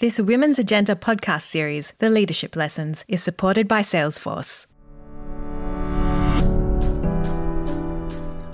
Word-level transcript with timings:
This 0.00 0.18
Women's 0.18 0.58
Agenda 0.58 0.94
podcast 0.94 1.42
series, 1.42 1.92
The 1.98 2.08
Leadership 2.08 2.56
Lessons, 2.56 3.04
is 3.06 3.22
supported 3.22 3.68
by 3.68 3.82
Salesforce. 3.82 4.64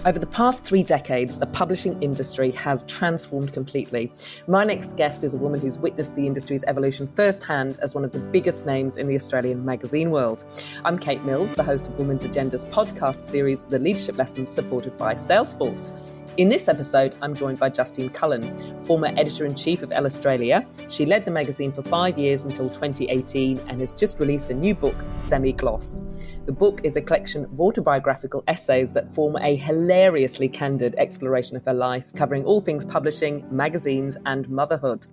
Over 0.05 0.19
the 0.19 0.27
past 0.27 0.65
three 0.65 0.83
decades, 0.83 1.39
the 1.39 1.47
publishing 1.47 2.03
industry 2.03 2.51
has 2.51 2.83
transformed 2.89 3.53
completely. 3.53 4.13
My 4.49 4.65
next 4.65 4.97
guest 4.97 5.23
is 5.23 5.35
a 5.35 5.39
woman 5.39 5.61
who's 5.61 5.79
witnessed 5.79 6.17
the 6.17 6.27
industry's 6.27 6.65
evolution 6.65 7.07
firsthand 7.07 7.79
as 7.81 7.95
one 7.95 8.05
of 8.05 8.11
the 8.11 8.19
biggest 8.19 8.67
names 8.67 8.97
in 8.97 9.07
the 9.07 9.15
Australian 9.15 9.65
magazine 9.65 10.11
world. 10.11 10.43
I'm 10.85 10.99
Kate 10.99 11.23
Mills, 11.23 11.55
the 11.55 11.63
host 11.63 11.87
of 11.87 11.97
Women's 11.97 12.25
Agenda's 12.25 12.67
podcast 12.67 13.29
series, 13.29 13.63
The 13.63 13.79
Leadership 13.79 14.19
Lessons, 14.19 14.51
supported 14.51 14.99
by 14.99 15.15
Salesforce. 15.15 15.93
In 16.37 16.51
this 16.51 16.69
episode, 16.69 17.15
I'm 17.23 17.35
joined 17.35 17.59
by 17.59 17.71
Justine 17.71 18.11
Cullen, 18.11 18.85
former 18.85 19.07
editor 19.17 19.47
in 19.47 19.55
chief 19.55 19.83
of 19.83 19.91
Elle 19.91 20.05
Australia. 20.05 20.67
She 20.91 21.07
led 21.07 21.25
the 21.25 21.31
magazine 21.31 21.73
for 21.73 21.81
five 21.81 22.19
years 22.19 22.45
until 22.45 22.69
2018 22.69 23.59
and 23.69 23.81
has 23.81 23.95
just 23.95 24.21
released 24.21 24.51
a 24.51 24.55
new 24.55 24.75
book, 24.75 24.95
Semi 25.19 25.53
Gloss. 25.53 26.03
The 26.45 26.53
book 26.53 26.83
is 26.85 26.97
a 26.97 27.01
collection 27.01 27.47
of 27.47 27.59
autobiographical 27.59 28.45
essays 28.49 28.93
that 28.93 29.15
form 29.15 29.37
a 29.37 29.57
hilariously 29.57 30.51
candid 30.51 30.95
exploration 30.99 31.57
of 31.57 31.65
her 31.65 31.73
life, 31.73 32.13
covering 32.15 32.45
all 32.45 32.61
things 32.61 32.85
publishing, 32.85 33.43
magazines, 33.51 34.19
and 34.27 34.47
motherhood. 34.51 35.07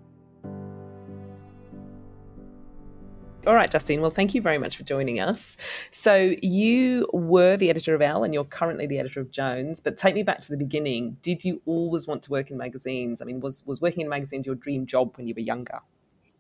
All 3.45 3.55
right, 3.55 3.69
Justine. 3.69 3.99
Well, 3.99 4.09
thank 4.09 4.33
you 4.33 4.41
very 4.41 4.57
much 4.57 4.77
for 4.77 4.83
joining 4.83 5.19
us. 5.19 5.57
So, 5.91 6.33
you 6.41 7.09
were 7.11 7.57
the 7.57 7.69
editor 7.69 7.93
of 7.93 8.01
Elle 8.01 8.23
and 8.23 8.33
you're 8.33 8.45
currently 8.45 8.85
the 8.85 8.99
editor 8.99 9.19
of 9.19 9.31
Jones, 9.31 9.81
but 9.81 9.97
take 9.97 10.15
me 10.15 10.23
back 10.23 10.39
to 10.41 10.49
the 10.49 10.55
beginning. 10.55 11.17
Did 11.21 11.43
you 11.43 11.61
always 11.65 12.07
want 12.07 12.23
to 12.23 12.31
work 12.31 12.51
in 12.51 12.57
magazines? 12.57 13.21
I 13.21 13.25
mean, 13.25 13.41
was, 13.41 13.61
was 13.65 13.81
working 13.81 14.01
in 14.01 14.07
magazines 14.07 14.45
your 14.45 14.55
dream 14.55 14.85
job 14.85 15.17
when 15.17 15.27
you 15.27 15.33
were 15.35 15.41
younger? 15.41 15.81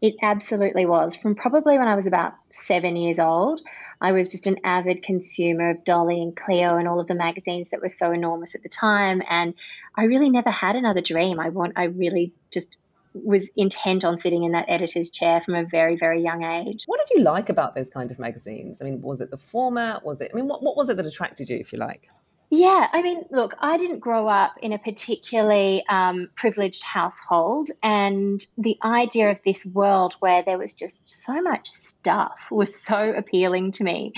It 0.01 0.15
absolutely 0.21 0.85
was. 0.85 1.13
From 1.13 1.35
probably 1.35 1.77
when 1.77 1.89
I 1.89 1.95
was 1.95 2.07
about 2.07 2.35
seven 2.51 2.95
years 2.95 3.19
old, 3.19 3.59
I 3.99 4.13
was 4.13 4.31
just 4.31 4.47
an 4.47 4.57
avid 4.63 5.03
consumer 5.03 5.71
of 5.71 5.83
Dolly 5.83 6.21
and 6.21 6.35
Cleo 6.35 6.77
and 6.77 6.87
all 6.87 7.01
of 7.01 7.07
the 7.07 7.15
magazines 7.15 7.69
that 7.71 7.81
were 7.81 7.89
so 7.89 8.11
enormous 8.11 8.55
at 8.55 8.63
the 8.63 8.69
time. 8.69 9.21
And 9.29 9.53
I 9.97 10.03
really 10.03 10.29
never 10.29 10.49
had 10.49 10.77
another 10.77 11.01
dream. 11.01 11.37
I 11.39 11.49
want, 11.49 11.73
I 11.77 11.85
really 11.85 12.33
just 12.51 12.77
was 13.13 13.49
intent 13.55 14.03
on 14.03 14.17
sitting 14.17 14.43
in 14.43 14.51
that 14.53 14.65
editor's 14.67 15.11
chair 15.11 15.41
from 15.41 15.55
a 15.55 15.63
very, 15.63 15.95
very 15.95 16.21
young 16.21 16.43
age. 16.43 16.83
What 16.85 16.99
did 17.05 17.17
you 17.17 17.23
like 17.23 17.49
about 17.49 17.75
those 17.75 17.89
kind 17.89 18.11
of 18.11 18.19
magazines? 18.19 18.81
I 18.81 18.85
mean, 18.85 19.01
was 19.01 19.21
it 19.21 19.31
the 19.31 19.37
format? 19.37 20.03
Was 20.03 20.21
it, 20.21 20.31
I 20.33 20.35
mean, 20.35 20.47
what, 20.47 20.63
what 20.63 20.75
was 20.75 20.89
it 20.89 20.97
that 20.97 21.05
attracted 21.05 21.49
you, 21.49 21.57
if 21.57 21.71
you 21.71 21.79
like? 21.79 22.09
Yeah, 22.55 22.87
I 22.93 23.01
mean, 23.01 23.23
look, 23.31 23.55
I 23.57 23.77
didn't 23.77 23.97
grow 23.97 24.27
up 24.27 24.59
in 24.61 24.73
a 24.73 24.77
particularly 24.77 25.83
um, 25.89 26.29
privileged 26.35 26.83
household, 26.83 27.71
and 27.81 28.45
the 28.59 28.77
idea 28.83 29.31
of 29.31 29.41
this 29.43 29.65
world 29.65 30.13
where 30.19 30.43
there 30.43 30.59
was 30.59 30.75
just 30.75 31.09
so 31.09 31.41
much 31.41 31.67
stuff 31.67 32.49
was 32.51 32.79
so 32.79 33.11
appealing 33.11 33.71
to 33.71 33.83
me. 33.83 34.13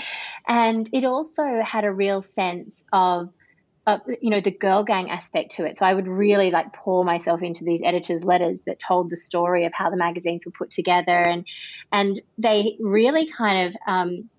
And 0.46 0.86
it 0.92 1.04
also 1.04 1.62
had 1.62 1.86
a 1.86 1.90
real 1.90 2.20
sense 2.20 2.84
of 2.92 3.32
uh, 3.86 3.98
you 4.20 4.30
know 4.30 4.40
the 4.40 4.50
girl 4.50 4.82
gang 4.82 5.10
aspect 5.10 5.52
to 5.52 5.66
it. 5.66 5.76
So 5.76 5.86
i 5.86 5.94
would 5.94 6.08
really 6.08 6.50
like 6.50 6.72
pour 6.72 7.04
myself 7.04 7.42
into 7.42 7.64
these 7.64 7.82
editors 7.84 8.24
letters 8.24 8.62
that 8.66 8.78
told 8.78 9.10
the 9.10 9.16
story 9.16 9.64
of 9.64 9.72
how 9.72 9.90
the 9.90 9.96
magazines 9.96 10.44
were 10.44 10.52
put 10.52 10.70
together. 10.70 11.16
And 11.16 11.46
and 11.92 12.20
they 12.36 12.76
really 12.80 13.30
kind 13.30 13.68
of 13.68 13.76
um, 13.86 14.30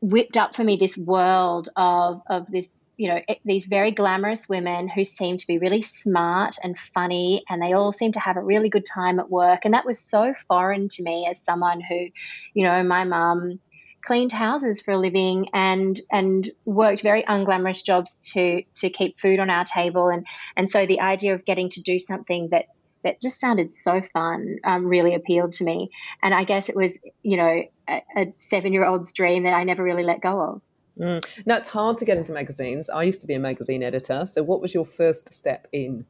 whipped 0.00 0.36
up 0.36 0.54
for 0.54 0.64
me 0.64 0.76
this 0.76 0.98
world 0.98 1.68
of 1.76 2.20
of 2.26 2.46
this 2.50 2.78
you 2.98 3.08
know 3.08 3.20
it, 3.26 3.38
these 3.44 3.66
very 3.66 3.90
glamorous 3.90 4.48
women 4.48 4.88
who 4.88 5.04
seem 5.04 5.36
to 5.38 5.46
be 5.46 5.58
really 5.58 5.82
smart 5.82 6.56
and 6.62 6.78
funny 6.78 7.42
and 7.48 7.62
they 7.62 7.72
all 7.72 7.92
seem 7.92 8.12
to 8.12 8.20
have 8.20 8.36
a 8.36 8.42
really 8.42 8.68
good 8.68 8.86
time 8.86 9.18
at 9.18 9.30
work. 9.30 9.64
And 9.64 9.74
that 9.74 9.86
was 9.86 9.98
so 9.98 10.34
foreign 10.48 10.88
to 10.88 11.02
me 11.02 11.26
as 11.30 11.42
someone 11.42 11.80
who 11.80 12.08
you 12.52 12.64
know 12.64 12.82
my 12.82 13.04
mum 13.04 13.60
cleaned 14.06 14.30
houses 14.30 14.80
for 14.80 14.92
a 14.92 14.98
living 14.98 15.48
and 15.52 16.00
and 16.10 16.50
worked 16.64 17.02
very 17.02 17.24
unglamorous 17.24 17.84
jobs 17.84 18.32
to 18.32 18.62
to 18.76 18.88
keep 18.88 19.18
food 19.18 19.40
on 19.40 19.50
our 19.50 19.64
table. 19.64 20.08
And 20.08 20.26
and 20.56 20.70
so 20.70 20.86
the 20.86 21.00
idea 21.00 21.34
of 21.34 21.44
getting 21.44 21.68
to 21.70 21.82
do 21.82 21.98
something 21.98 22.48
that 22.50 22.66
that 23.02 23.20
just 23.20 23.38
sounded 23.40 23.72
so 23.72 24.00
fun 24.00 24.56
um, 24.64 24.86
really 24.86 25.14
appealed 25.14 25.52
to 25.54 25.64
me. 25.64 25.90
And 26.22 26.32
i 26.32 26.44
guess 26.44 26.68
it 26.68 26.76
was 26.76 26.98
you 27.22 27.36
know 27.36 27.62
a, 27.88 28.02
a 28.16 28.32
seven 28.36 28.72
year 28.72 28.84
old's 28.84 29.12
dream 29.12 29.42
that 29.44 29.54
i 29.54 29.64
never 29.64 29.82
really 29.82 30.04
let 30.04 30.20
go 30.20 30.40
of. 30.40 30.62
Mm. 30.98 31.26
now 31.44 31.58
it's 31.58 31.68
hard 31.68 31.98
to 31.98 32.04
get 32.06 32.16
into 32.16 32.32
magazines. 32.32 32.88
I 32.88 33.02
used 33.02 33.20
to 33.20 33.26
be 33.26 33.34
a 33.34 33.38
magazine 33.38 33.82
editor. 33.82 34.24
So 34.26 34.42
what 34.42 34.62
was 34.62 34.72
your 34.72 34.86
first 34.86 35.34
step 35.34 35.66
in? 35.72 36.06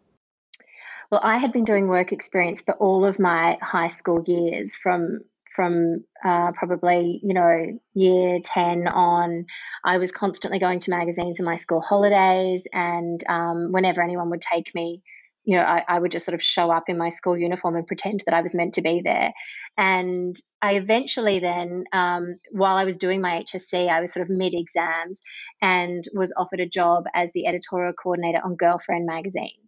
Well, 1.10 1.20
I 1.24 1.38
had 1.38 1.52
been 1.52 1.64
doing 1.64 1.88
work 1.88 2.12
experience 2.12 2.60
for 2.60 2.74
all 2.74 3.04
of 3.04 3.18
my 3.18 3.58
high 3.62 3.88
school 3.88 4.22
years 4.26 4.76
from 4.76 5.20
from 5.56 6.04
uh, 6.24 6.52
probably 6.52 7.20
you 7.22 7.34
know 7.34 7.78
year 7.94 8.38
10 8.44 8.86
on 8.86 9.46
i 9.84 9.98
was 9.98 10.12
constantly 10.12 10.58
going 10.58 10.78
to 10.78 10.90
magazines 10.90 11.40
in 11.40 11.44
my 11.44 11.56
school 11.56 11.80
holidays 11.80 12.66
and 12.72 13.24
um, 13.28 13.72
whenever 13.72 14.02
anyone 14.02 14.30
would 14.30 14.42
take 14.42 14.74
me 14.74 15.02
you 15.44 15.56
know 15.56 15.62
I, 15.62 15.84
I, 15.88 15.98
would 15.98 16.10
just 16.10 16.26
sort 16.26 16.34
of 16.34 16.42
show 16.42 16.70
up 16.70 16.84
in 16.88 16.98
my 16.98 17.08
school 17.08 17.38
uniform 17.38 17.76
and 17.76 17.86
pretend 17.86 18.22
that 18.26 18.34
i 18.34 18.42
was 18.42 18.54
meant 18.54 18.74
to 18.74 18.82
be 18.82 19.00
there. 19.02 19.32
And 19.78 20.36
i 20.60 20.74
eventually 20.74 21.38
then 21.38 21.84
um, 21.92 22.38
while 22.50 22.76
i 22.76 22.84
was 22.84 22.98
doing 22.98 23.22
my 23.22 23.42
hsc 23.42 23.88
i 23.88 24.00
was 24.00 24.12
sort 24.12 24.28
of 24.28 24.36
mid 24.36 24.52
exams 24.54 25.22
and 25.62 26.04
was 26.14 26.34
offered 26.36 26.60
a 26.60 26.68
job 26.68 27.04
as 27.14 27.32
the 27.32 27.46
editorial 27.46 27.94
coordinator 27.94 28.40
on 28.44 28.56
girlfriend 28.56 29.06
magazine 29.06 29.62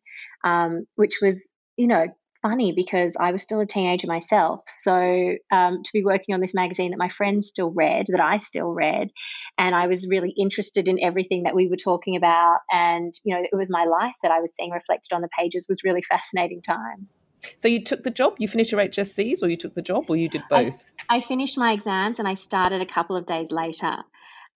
um, 0.44 0.86
which 0.96 1.18
was 1.22 1.50
you 1.76 1.86
know 1.86 2.06
funny 2.42 2.72
because 2.72 3.16
I 3.18 3.32
was 3.32 3.42
still 3.42 3.60
a 3.60 3.66
teenager 3.66 4.06
myself. 4.06 4.62
So 4.66 5.36
um, 5.50 5.82
to 5.82 5.90
be 5.92 6.04
working 6.04 6.34
on 6.34 6.40
this 6.40 6.54
magazine 6.54 6.90
that 6.90 6.98
my 6.98 7.08
friends 7.08 7.48
still 7.48 7.70
read, 7.70 8.06
that 8.08 8.20
I 8.20 8.38
still 8.38 8.68
read, 8.68 9.10
and 9.56 9.74
I 9.74 9.86
was 9.86 10.06
really 10.08 10.32
interested 10.36 10.88
in 10.88 11.02
everything 11.02 11.44
that 11.44 11.54
we 11.54 11.68
were 11.68 11.76
talking 11.76 12.16
about, 12.16 12.58
and 12.70 13.14
you 13.24 13.34
know, 13.34 13.42
it 13.42 13.56
was 13.56 13.70
my 13.70 13.84
life 13.84 14.14
that 14.22 14.32
I 14.32 14.40
was 14.40 14.54
seeing 14.54 14.70
reflected 14.70 15.14
on 15.14 15.22
the 15.22 15.28
pages 15.38 15.66
was 15.68 15.84
really 15.84 16.02
fascinating 16.02 16.62
time. 16.62 17.08
So 17.56 17.68
you 17.68 17.84
took 17.84 18.02
the 18.02 18.10
job, 18.10 18.34
you 18.38 18.48
finished 18.48 18.72
your 18.72 18.80
HSCs, 18.80 19.42
or 19.42 19.48
you 19.48 19.56
took 19.56 19.74
the 19.74 19.82
job, 19.82 20.04
or 20.08 20.16
you 20.16 20.28
did 20.28 20.42
both? 20.50 20.84
I, 21.08 21.16
I 21.16 21.20
finished 21.20 21.56
my 21.56 21.72
exams 21.72 22.18
and 22.18 22.26
I 22.26 22.34
started 22.34 22.80
a 22.80 22.86
couple 22.86 23.16
of 23.16 23.26
days 23.26 23.52
later. 23.52 23.96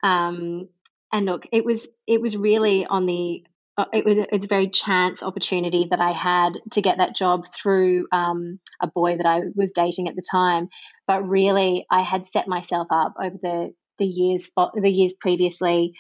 Um, 0.03 0.69
and 1.13 1.27
look, 1.27 1.47
it 1.53 1.65
was 1.65 1.89
it 2.07 2.21
was 2.21 2.37
really 2.37 2.87
on 2.87 3.07
the 3.07 3.45
it 3.93 4.05
was 4.05 4.19
it's 4.19 4.45
a 4.45 4.49
very 4.49 4.69
chance 4.69 5.23
opportunity 5.23 5.87
that 5.91 6.01
I 6.01 6.13
had 6.13 6.53
to 6.73 6.83
get 6.83 6.99
that 6.99 7.17
job 7.17 7.47
through 7.55 8.07
um, 8.13 8.61
a 8.83 8.87
boy 8.87 9.17
that 9.17 9.27
I 9.27 9.41
was 9.55 9.73
dating 9.73 10.09
at 10.09 10.17
the 10.17 10.23
time. 10.31 10.69
But 11.07 11.27
really, 11.27 11.87
I 11.91 12.03
had 12.03 12.27
set 12.27 12.49
myself 12.49 12.89
up 12.91 13.15
over 13.23 13.37
the 13.43 13.73
the 13.99 14.07
years 14.07 14.49
the 14.75 14.91
years 14.91 15.15
previously 15.19 15.95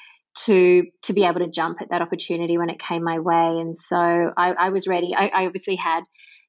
to 0.45 0.87
to 1.03 1.13
be 1.13 1.25
able 1.25 1.41
to 1.41 1.51
jump 1.51 1.81
at 1.81 1.91
that 1.91 2.03
opportunity 2.03 2.59
when 2.59 2.71
it 2.71 2.81
came 2.81 3.05
my 3.05 3.19
way. 3.19 3.61
And 3.61 3.79
so 3.79 3.97
I, 3.97 4.53
I 4.53 4.69
was 4.71 4.87
ready. 4.87 5.15
I, 5.17 5.29
I 5.29 5.47
obviously 5.47 5.77
had 5.77 6.03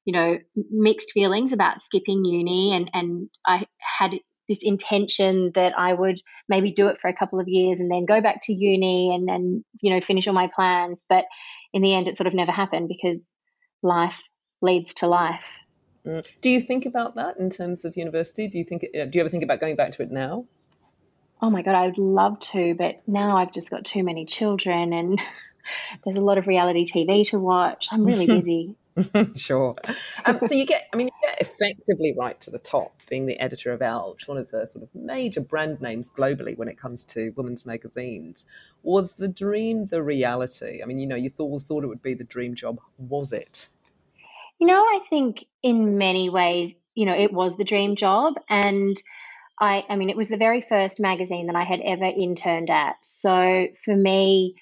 you 0.04 0.12
know 0.12 0.38
mixed 0.70 1.12
feelings 1.12 1.52
about 1.52 1.80
skipping 1.80 2.24
uni, 2.24 2.74
and 2.74 2.90
and 2.92 3.28
I 3.46 3.66
had 3.78 4.12
this 4.48 4.60
intention 4.62 5.52
that 5.54 5.78
I 5.78 5.92
would 5.92 6.20
maybe 6.48 6.72
do 6.72 6.88
it 6.88 7.00
for 7.00 7.08
a 7.08 7.16
couple 7.16 7.40
of 7.40 7.48
years 7.48 7.80
and 7.80 7.90
then 7.90 8.04
go 8.04 8.20
back 8.20 8.40
to 8.42 8.52
uni 8.52 9.14
and 9.14 9.28
then 9.28 9.64
you 9.80 9.94
know 9.94 10.00
finish 10.00 10.26
all 10.26 10.34
my 10.34 10.50
plans. 10.54 11.04
But 11.08 11.26
in 11.72 11.82
the 11.82 11.94
end, 11.94 12.08
it 12.08 12.16
sort 12.16 12.26
of 12.26 12.34
never 12.34 12.52
happened 12.52 12.88
because 12.88 13.28
life 13.82 14.22
leads 14.60 14.94
to 14.94 15.06
life. 15.06 15.44
Mm. 16.06 16.24
Do 16.40 16.50
you 16.50 16.60
think 16.60 16.86
about 16.86 17.14
that 17.14 17.38
in 17.38 17.50
terms 17.50 17.84
of 17.84 17.96
university? 17.96 18.48
Do 18.48 18.58
you 18.58 18.64
think? 18.64 18.82
Do 18.82 19.10
you 19.12 19.20
ever 19.20 19.28
think 19.28 19.42
about 19.42 19.60
going 19.60 19.76
back 19.76 19.92
to 19.92 20.02
it 20.02 20.10
now? 20.10 20.46
Oh 21.40 21.50
my 21.50 21.62
god, 21.62 21.74
I 21.74 21.86
would 21.86 21.98
love 21.98 22.40
to, 22.40 22.74
but 22.74 23.02
now 23.06 23.36
I've 23.36 23.52
just 23.52 23.70
got 23.70 23.84
too 23.84 24.02
many 24.02 24.24
children 24.24 24.92
and 24.92 25.20
there's 26.04 26.16
a 26.16 26.20
lot 26.20 26.38
of 26.38 26.46
reality 26.46 26.86
TV 26.86 27.28
to 27.30 27.38
watch. 27.38 27.88
I'm 27.90 28.04
really 28.04 28.26
busy. 28.38 28.76
sure. 29.36 29.74
Um, 30.24 30.38
so 30.46 30.54
you 30.54 30.66
get, 30.66 30.88
I 30.92 30.96
mean, 30.96 31.10
effectively 31.40 32.14
right 32.16 32.40
to 32.40 32.50
the 32.50 32.58
top, 32.58 33.00
being 33.08 33.26
the 33.26 33.38
editor 33.40 33.72
of 33.72 33.82
Elle, 33.82 34.16
one 34.26 34.38
of 34.38 34.50
the 34.50 34.66
sort 34.66 34.82
of 34.82 34.94
major 34.94 35.40
brand 35.40 35.80
names 35.80 36.10
globally 36.10 36.56
when 36.56 36.68
it 36.68 36.78
comes 36.78 37.04
to 37.06 37.32
women's 37.36 37.66
magazines. 37.66 38.44
Was 38.82 39.14
the 39.14 39.28
dream 39.28 39.86
the 39.86 40.02
reality? 40.02 40.82
I 40.82 40.86
mean, 40.86 40.98
you 40.98 41.06
know, 41.06 41.16
you 41.16 41.30
always 41.38 41.64
thought 41.64 41.84
it 41.84 41.88
would 41.88 42.02
be 42.02 42.14
the 42.14 42.24
dream 42.24 42.54
job. 42.54 42.80
Was 42.98 43.32
it? 43.32 43.68
You 44.58 44.66
know, 44.66 44.82
I 44.82 45.00
think 45.10 45.44
in 45.62 45.98
many 45.98 46.30
ways, 46.30 46.74
you 46.94 47.06
know, 47.06 47.14
it 47.14 47.32
was 47.32 47.56
the 47.56 47.64
dream 47.64 47.96
job, 47.96 48.34
and 48.48 49.00
I, 49.60 49.84
I 49.88 49.96
mean, 49.96 50.10
it 50.10 50.16
was 50.16 50.28
the 50.28 50.36
very 50.36 50.60
first 50.60 51.00
magazine 51.00 51.46
that 51.46 51.56
I 51.56 51.64
had 51.64 51.80
ever 51.80 52.04
interned 52.04 52.70
at. 52.70 52.96
So 53.02 53.68
for 53.84 53.96
me 53.96 54.56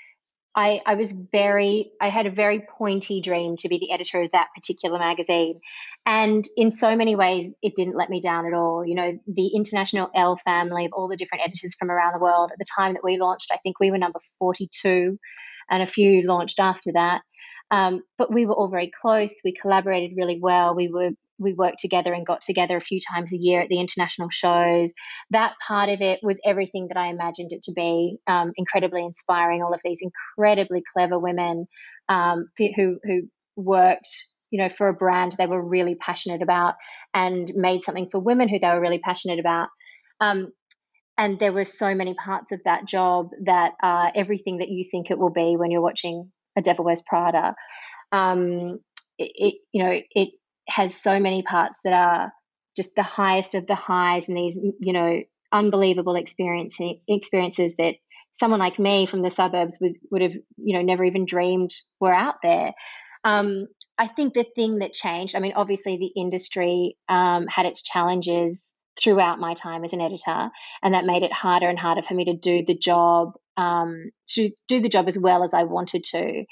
I, 0.55 0.83
I 0.85 0.95
was 0.97 1.13
very, 1.13 1.93
I 2.01 2.09
had 2.09 2.27
a 2.27 2.31
very 2.31 2.61
pointy 2.61 3.21
dream 3.21 3.57
to 3.59 3.69
be 3.69 3.79
the 3.79 3.93
editor 3.93 4.23
of 4.23 4.33
that 4.33 4.49
particular 4.55 4.99
magazine. 4.99 5.61
And 6.05 6.45
in 6.57 6.73
so 6.73 6.97
many 6.97 7.15
ways, 7.15 7.49
it 7.63 7.77
didn't 7.77 7.97
let 7.97 8.11
me 8.11 8.21
down 8.21 8.47
at 8.47 8.55
all. 8.55 8.85
You 8.85 8.97
know, 8.97 9.19
the 9.27 9.49
international 9.55 10.11
Elle 10.15 10.37
family 10.37 10.87
of 10.87 10.93
all 10.93 11.09
the 11.09 11.17
different 11.17 11.45
editors 11.45 11.77
from 11.79 11.91
around 11.91 12.15
the 12.15 12.23
world, 12.23 12.51
at 12.53 12.59
the 12.59 12.67
time 12.77 12.95
that 12.95 13.05
we 13.05 13.19
launched, 13.19 13.51
I 13.53 13.59
think 13.59 13.79
we 13.79 13.91
were 13.93 13.99
number 13.99 14.19
42, 14.41 15.19
and 15.71 15.83
a 15.83 15.87
few 15.87 16.27
launched 16.27 16.59
after 16.59 16.93
that. 16.95 17.23
Um, 17.71 18.03
but 18.19 18.33
we 18.33 18.47
were 18.47 18.55
all 18.55 18.69
very 18.69 18.91
close. 19.01 19.41
We 19.45 19.55
collaborated 19.55 20.17
really 20.17 20.39
well. 20.41 20.75
We 20.75 20.89
were 20.89 21.11
we 21.39 21.55
worked 21.55 21.81
together 21.81 22.13
and 22.13 22.27
got 22.27 22.41
together 22.41 22.77
a 22.77 22.81
few 22.81 23.01
times 23.01 23.33
a 23.33 23.37
year 23.37 23.61
at 23.63 23.69
the 23.69 23.81
international 23.81 24.29
shows. 24.31 24.93
That 25.31 25.55
part 25.67 25.89
of 25.89 26.01
it 26.01 26.21
was 26.23 26.39
everything 26.45 26.89
that 26.89 26.97
I 26.97 27.09
imagined 27.09 27.53
it 27.53 27.63
to 27.63 27.73
be. 27.73 28.19
Um, 28.27 28.53
incredibly 28.57 29.05
inspiring. 29.05 29.63
All 29.63 29.75
of 29.75 29.81
these 29.85 30.01
incredibly 30.01 30.83
clever 30.93 31.19
women 31.19 31.67
um, 32.09 32.47
who 32.59 32.99
who 33.03 33.23
worked, 33.57 34.09
you 34.53 34.63
know, 34.63 34.69
for 34.69 34.87
a 34.87 34.95
brand 34.95 35.35
they 35.39 35.47
were 35.47 35.61
really 35.61 35.97
passionate 35.97 36.43
about 36.43 36.75
and 37.13 37.51
made 37.57 37.83
something 37.83 38.09
for 38.11 38.21
women 38.21 38.49
who 38.49 38.61
they 38.61 38.69
were 38.69 38.81
really 38.81 39.01
passionate 39.01 39.41
about. 39.41 39.69
Um, 40.21 40.53
and 41.19 41.39
there 41.39 41.53
were 41.53 41.65
so 41.65 41.95
many 41.95 42.15
parts 42.15 42.53
of 42.53 42.61
that 42.65 42.87
job 42.87 43.31
that 43.45 43.73
are 43.83 44.13
everything 44.15 44.59
that 44.59 44.69
you 44.69 44.85
think 44.91 45.11
it 45.11 45.19
will 45.19 45.31
be 45.31 45.57
when 45.57 45.71
you're 45.71 45.83
watching 45.83 46.31
a 46.57 46.63
Devil 46.63 46.85
Wears 46.85 47.03
Prada. 47.03 47.55
Um, 48.13 48.79
it, 49.19 49.33
it, 49.35 49.55
you 49.73 49.85
know, 49.85 50.01
it 50.15 50.29
has 50.69 50.95
so 50.95 51.19
many 51.19 51.43
parts 51.43 51.81
that 51.85 51.93
are 51.93 52.33
just 52.77 52.95
the 52.95 53.03
highest 53.03 53.55
of 53.55 53.67
the 53.67 53.75
highs 53.75 54.29
and 54.29 54.37
these, 54.37 54.59
you 54.81 54.93
know, 54.93 55.23
unbelievable 55.51 56.17
experience, 56.17 56.79
experiences 57.09 57.75
that 57.77 57.97
someone 58.35 58.61
like 58.61 58.79
me 58.79 59.07
from 59.07 59.23
the 59.23 59.31
suburbs 59.31 59.79
was, 59.81 59.97
would 60.11 60.23
have, 60.23 60.33
you 60.57 60.77
know, 60.77 60.83
never 60.83 61.05
even 61.05 61.27
dreamed 61.27 61.71
were 62.01 62.15
out 62.15 62.37
there. 62.43 62.73
Um, 63.25 63.69
I 63.99 64.09
think 64.09 64.35
the 64.35 64.45
thing 64.45 64.79
that 64.79 64.93
changed, 64.93 65.37
I 65.37 65.41
mean, 65.41 65.53
obviously 65.55 65.97
the 65.97 66.21
industry 66.21 66.97
um, 67.09 67.47
had 67.47 67.67
its 67.67 67.83
challenges 67.83 68.75
throughout 69.01 69.39
my 69.39 69.55
time 69.55 69.85
as 69.85 69.93
an 69.93 70.01
editor, 70.01 70.51
and 70.83 70.95
that 70.95 71.07
made 71.07 71.23
it 71.23 71.33
harder 71.33 71.69
and 71.69 71.79
harder 71.79 72.03
for 72.03 72.15
me 72.15 72.27
to 72.27 72.35
do 72.35 72.65
the 72.65 72.77
job, 72.77 73.33
um, 73.57 74.11
to 74.29 74.51
do 74.69 74.81
the 74.81 74.89
job 74.89 75.09
as 75.09 75.19
well 75.19 75.45
as 75.45 75.55
I 75.55 75.63
wanted 75.65 76.05
to. 76.05 76.45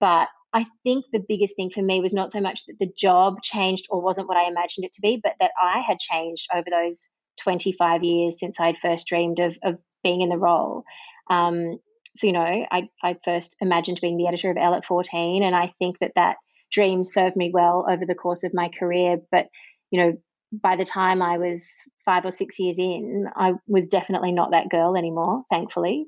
But 0.00 0.28
I 0.52 0.66
think 0.84 1.06
the 1.12 1.24
biggest 1.26 1.56
thing 1.56 1.70
for 1.70 1.82
me 1.82 2.00
was 2.00 2.12
not 2.12 2.30
so 2.30 2.40
much 2.40 2.66
that 2.66 2.78
the 2.78 2.92
job 2.96 3.42
changed 3.42 3.86
or 3.90 4.00
wasn't 4.00 4.28
what 4.28 4.36
I 4.36 4.48
imagined 4.48 4.84
it 4.84 4.92
to 4.92 5.02
be, 5.02 5.20
but 5.22 5.34
that 5.40 5.50
I 5.60 5.80
had 5.80 5.98
changed 5.98 6.48
over 6.54 6.66
those 6.70 7.10
25 7.40 8.04
years 8.04 8.38
since 8.38 8.60
I'd 8.60 8.78
first 8.78 9.08
dreamed 9.08 9.40
of, 9.40 9.58
of 9.64 9.78
being 10.04 10.20
in 10.20 10.28
the 10.28 10.38
role. 10.38 10.84
Um, 11.28 11.78
so, 12.16 12.26
you 12.26 12.32
know, 12.32 12.66
I, 12.70 12.88
I 13.02 13.16
first 13.24 13.56
imagined 13.60 13.98
being 14.00 14.16
the 14.16 14.28
editor 14.28 14.50
of 14.50 14.56
Elle 14.56 14.74
at 14.74 14.84
14, 14.84 15.42
and 15.42 15.54
I 15.54 15.72
think 15.78 15.98
that 15.98 16.12
that 16.16 16.36
dream 16.70 17.04
served 17.04 17.36
me 17.36 17.50
well 17.52 17.86
over 17.88 18.04
the 18.06 18.14
course 18.14 18.44
of 18.44 18.54
my 18.54 18.68
career. 18.68 19.18
But, 19.30 19.48
you 19.90 20.00
know, 20.00 20.12
by 20.52 20.76
the 20.76 20.84
time 20.84 21.22
I 21.22 21.38
was 21.38 21.68
five 22.04 22.24
or 22.24 22.30
six 22.30 22.58
years 22.58 22.78
in, 22.78 23.26
I 23.34 23.54
was 23.66 23.88
definitely 23.88 24.32
not 24.32 24.52
that 24.52 24.68
girl 24.68 24.96
anymore, 24.96 25.42
thankfully. 25.50 26.06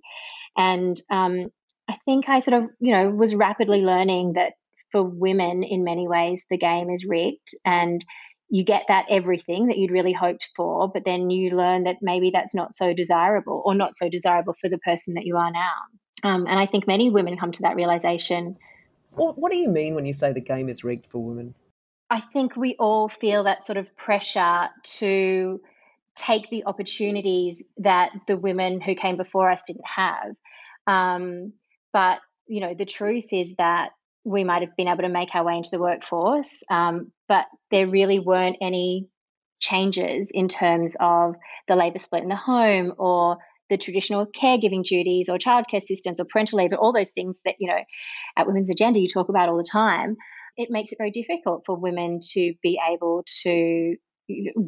And 0.57 1.01
um, 1.11 1.49
I 1.89 1.97
think 2.05 2.29
I 2.29 2.41
sort 2.41 2.63
of, 2.63 2.71
you 2.81 2.93
know, 2.93 3.11
was 3.11 3.35
rapidly 3.35 3.83
learning 3.83 4.35
that 4.35 4.55
for 4.93 5.03
women, 5.03 5.63
in 5.65 5.85
many 5.85 6.07
ways, 6.07 6.45
the 6.49 6.59
game 6.59 6.91
is 6.91 7.05
rigged 7.05 7.55
and 7.65 8.05
you 8.49 8.65
get 8.65 8.85
that 8.89 9.07
everything 9.11 9.67
that 9.67 9.79
you'd 9.79 9.91
really 9.91 10.13
hoped 10.13 10.51
for, 10.55 10.89
but 10.89 11.05
then 11.05 11.31
you 11.31 11.51
learn 11.57 11.85
that 11.85 11.97
maybe 12.01 12.31
that's 12.31 12.55
not 12.55 12.75
so 12.75 12.93
desirable 12.93 13.63
or 13.65 13.75
not 13.75 13.97
so 13.97 14.09
desirable 14.09 14.55
for 14.55 14.69
the 14.69 14.79
person 14.79 15.15
that 15.15 15.25
you 15.25 15.37
are 15.37 15.51
now. 15.51 15.73
Um, 16.23 16.47
and 16.49 16.59
I 16.59 16.67
think 16.67 16.87
many 16.87 17.11
women 17.11 17.37
come 17.37 17.53
to 17.53 17.63
that 17.63 17.77
realization. 17.77 18.57
what 19.13 19.53
do 19.53 19.59
you 19.59 19.69
mean 19.69 19.95
when 19.95 20.07
you 20.07 20.13
say 20.13 20.33
the 20.33 20.41
game 20.41 20.69
is 20.69 20.85
rigged 20.85 21.07
for 21.07 21.23
women? 21.23 21.55
I 22.09 22.21
think 22.21 22.57
we 22.57 22.77
all 22.79 23.09
feel 23.09 23.45
that 23.45 23.65
sort 23.65 23.79
of 23.79 23.97
pressure 23.97 24.69
to 24.83 25.61
take 26.15 26.49
the 26.49 26.65
opportunities 26.65 27.63
that 27.79 28.11
the 28.27 28.37
women 28.37 28.81
who 28.81 28.95
came 28.95 29.17
before 29.17 29.51
us 29.51 29.65
didn't 29.67 29.87
have. 29.87 30.35
Um, 30.87 31.53
but 31.93 32.21
you 32.47 32.61
know, 32.61 32.75
the 32.75 32.85
truth 32.85 33.33
is 33.33 33.55
that 33.59 33.91
we 34.27 34.43
might 34.43 34.63
have 34.63 34.77
been 34.77 34.89
able 34.89 35.03
to 35.03 35.09
make 35.09 35.35
our 35.35 35.45
way 35.45 35.57
into 35.57 35.71
the 35.71 35.79
workforce, 35.79 36.65
um, 36.69 37.13
but 37.29 37.47
there 37.71 37.87
really 37.87 38.19
weren't 38.19 38.57
any 38.61 39.07
changes 39.61 40.33
in 40.35 40.49
terms 40.49 40.97
of 40.99 41.37
the 41.69 41.77
labour 41.77 42.01
split 42.01 42.25
in 42.25 42.29
the 42.29 42.35
home 42.35 42.93
or 42.99 43.39
the 43.71 43.79
traditional 43.79 44.27
caregiving 44.27 44.83
duties 44.83 45.29
or 45.29 45.39
childcare 45.39 45.81
systems 45.81 46.19
or 46.19 46.25
parental 46.25 46.59
leave, 46.59 46.73
all 46.73 46.93
those 46.93 47.13
things 47.13 47.37
that, 47.45 47.55
you 47.61 47.69
know, 47.69 47.79
at 48.37 48.49
Women's 48.49 48.69
Agenda 48.69 48.99
you 48.99 49.09
talk 49.09 49.29
about 49.29 49.49
all 49.49 49.59
the 49.59 49.65
time. 49.65 50.17
It 50.57 50.71
makes 50.73 50.91
it 50.91 50.99
very 50.99 51.13
difficult 51.13 51.63
for 51.65 51.77
women 51.77 52.19
to 52.33 52.55
be 52.63 52.81
able 52.91 53.25
to 53.43 53.95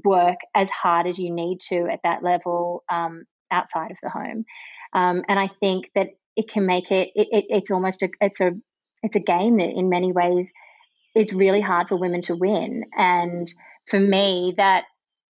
work 0.04 0.38
as 0.54 0.70
hard 0.70 1.08
as 1.08 1.18
you 1.18 1.34
need 1.34 1.58
to 1.68 1.88
at 1.90 2.00
that 2.04 2.22
level 2.22 2.84
um, 2.88 3.24
outside 3.50 3.90
of 3.90 3.96
the 4.04 4.10
home. 4.10 4.44
Um, 4.92 5.24
and 5.28 5.38
I 5.38 5.50
think 5.60 5.90
that 5.96 6.10
it 6.36 6.48
can 6.48 6.64
make 6.64 6.92
it, 6.92 7.10
it, 7.16 7.28
it 7.32 7.44
it's 7.48 7.70
almost 7.72 8.02
a 8.02 8.08
it's 8.20 8.40
a 8.40 8.52
it's 9.02 9.16
a 9.16 9.20
game 9.20 9.58
that 9.58 9.70
in 9.70 9.88
many 9.88 10.12
ways 10.12 10.52
it's 11.14 11.32
really 11.32 11.60
hard 11.60 11.88
for 11.88 11.96
women 11.96 12.22
to 12.22 12.36
win. 12.36 12.84
And 12.96 13.52
for 13.86 13.98
me, 13.98 14.54
that 14.56 14.84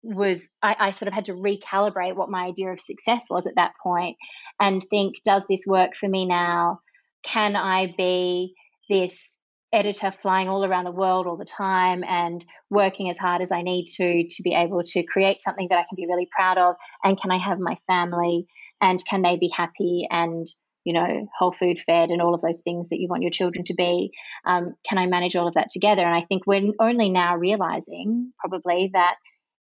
was 0.04 0.48
I, 0.62 0.76
I, 0.80 0.92
sort 0.92 1.08
of 1.08 1.14
had 1.14 1.26
to 1.26 1.34
recalibrate 1.34 2.16
what 2.16 2.30
my 2.30 2.46
idea 2.46 2.72
of 2.72 2.80
success 2.80 3.28
was 3.30 3.48
at 3.48 3.56
that 3.56 3.74
point 3.82 4.18
and 4.60 4.82
think, 4.82 5.16
does 5.24 5.46
this 5.50 5.66
work 5.68 5.96
for 5.96 6.08
me 6.08 6.26
now? 6.26 6.80
Can 7.24 7.56
I 7.56 7.94
be 7.98 8.54
this 8.90 9.38
editor 9.74 10.12
flying 10.12 10.48
all 10.48 10.64
around 10.64 10.86
the 10.86 10.92
world 10.92 11.28
all 11.28 11.36
the 11.36 11.46
time 11.46 12.04
and 12.08 12.46
working 12.70 13.10
as 13.10 13.18
hard 13.18 13.42
as 13.42 13.52
I 13.52 13.64
need 13.64 13.88
to 13.98 14.28
to 14.30 14.44
be 14.44 14.54
able 14.54 14.84
to 14.84 15.04
create 15.04 15.42
something 15.42 15.68
that 15.70 15.78
I 15.78 15.86
can 15.90 15.96
be 15.96 16.08
really 16.08 16.30
proud 16.34 16.58
of? 16.58 16.76
And 17.04 17.20
can 17.20 17.32
I 17.32 17.38
have 17.38 17.60
my 17.60 17.78
family 17.88 18.48
and 18.80 19.04
can 19.10 19.24
they 19.24 19.38
be 19.38 19.52
happy 19.54 20.08
and 20.10 20.48
you 20.88 20.94
know, 20.94 21.28
whole 21.38 21.52
food 21.52 21.78
fed 21.78 22.12
and 22.12 22.22
all 22.22 22.34
of 22.34 22.40
those 22.40 22.62
things 22.62 22.88
that 22.88 22.98
you 22.98 23.10
want 23.10 23.22
your 23.22 23.30
children 23.30 23.66
to 23.66 23.74
be. 23.74 24.10
Um, 24.46 24.74
can 24.88 24.98
I 24.98 25.06
manage 25.06 25.36
all 25.36 25.46
of 25.46 25.56
that 25.56 25.70
together? 25.70 26.06
And 26.06 26.16
I 26.16 26.22
think 26.22 26.48
we're 26.48 26.72
only 26.80 27.10
now 27.10 27.36
realizing 27.36 28.32
probably 28.40 28.92
that 28.94 29.16